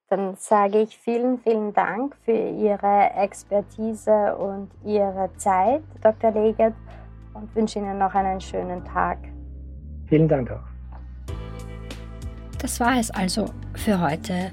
[0.08, 6.32] Dann sage ich vielen, vielen Dank für Ihre Expertise und Ihre Zeit, Dr.
[6.32, 6.74] Legert,
[7.32, 9.18] und wünsche Ihnen noch einen schönen Tag.
[10.06, 10.72] Vielen Dank auch.
[12.60, 14.52] Das war es also für heute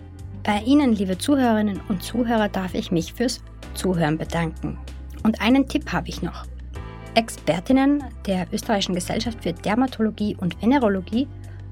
[0.49, 3.39] bei Ihnen, liebe Zuhörerinnen und Zuhörer, darf ich mich fürs
[3.75, 4.79] Zuhören bedanken.
[5.21, 6.43] Und einen Tipp habe ich noch.
[7.13, 11.27] Expertinnen der Österreichischen Gesellschaft für Dermatologie und Venerologie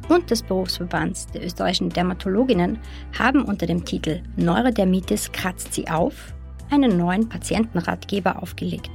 [0.10, 2.78] und des Berufsverbands der österreichischen Dermatologinnen
[3.18, 6.36] haben unter dem Titel Neurodermitis kratzt sie auf
[6.70, 8.92] einen neuen Patientenratgeber aufgelegt.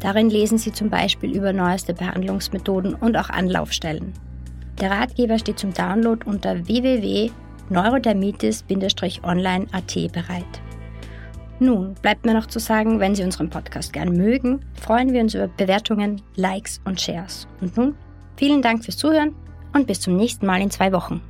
[0.00, 4.12] Darin lesen Sie zum Beispiel über neueste Behandlungsmethoden und auch Anlaufstellen.
[4.80, 7.30] Der Ratgeber steht zum Download unter www
[7.70, 10.60] neurodermitis-online.at bereit.
[11.60, 15.34] Nun bleibt mir noch zu sagen, wenn Sie unseren Podcast gern mögen, freuen wir uns
[15.34, 17.46] über Bewertungen, Likes und Shares.
[17.60, 17.94] Und nun
[18.36, 19.34] vielen Dank fürs Zuhören
[19.72, 21.22] und bis zum nächsten Mal in zwei Wochen.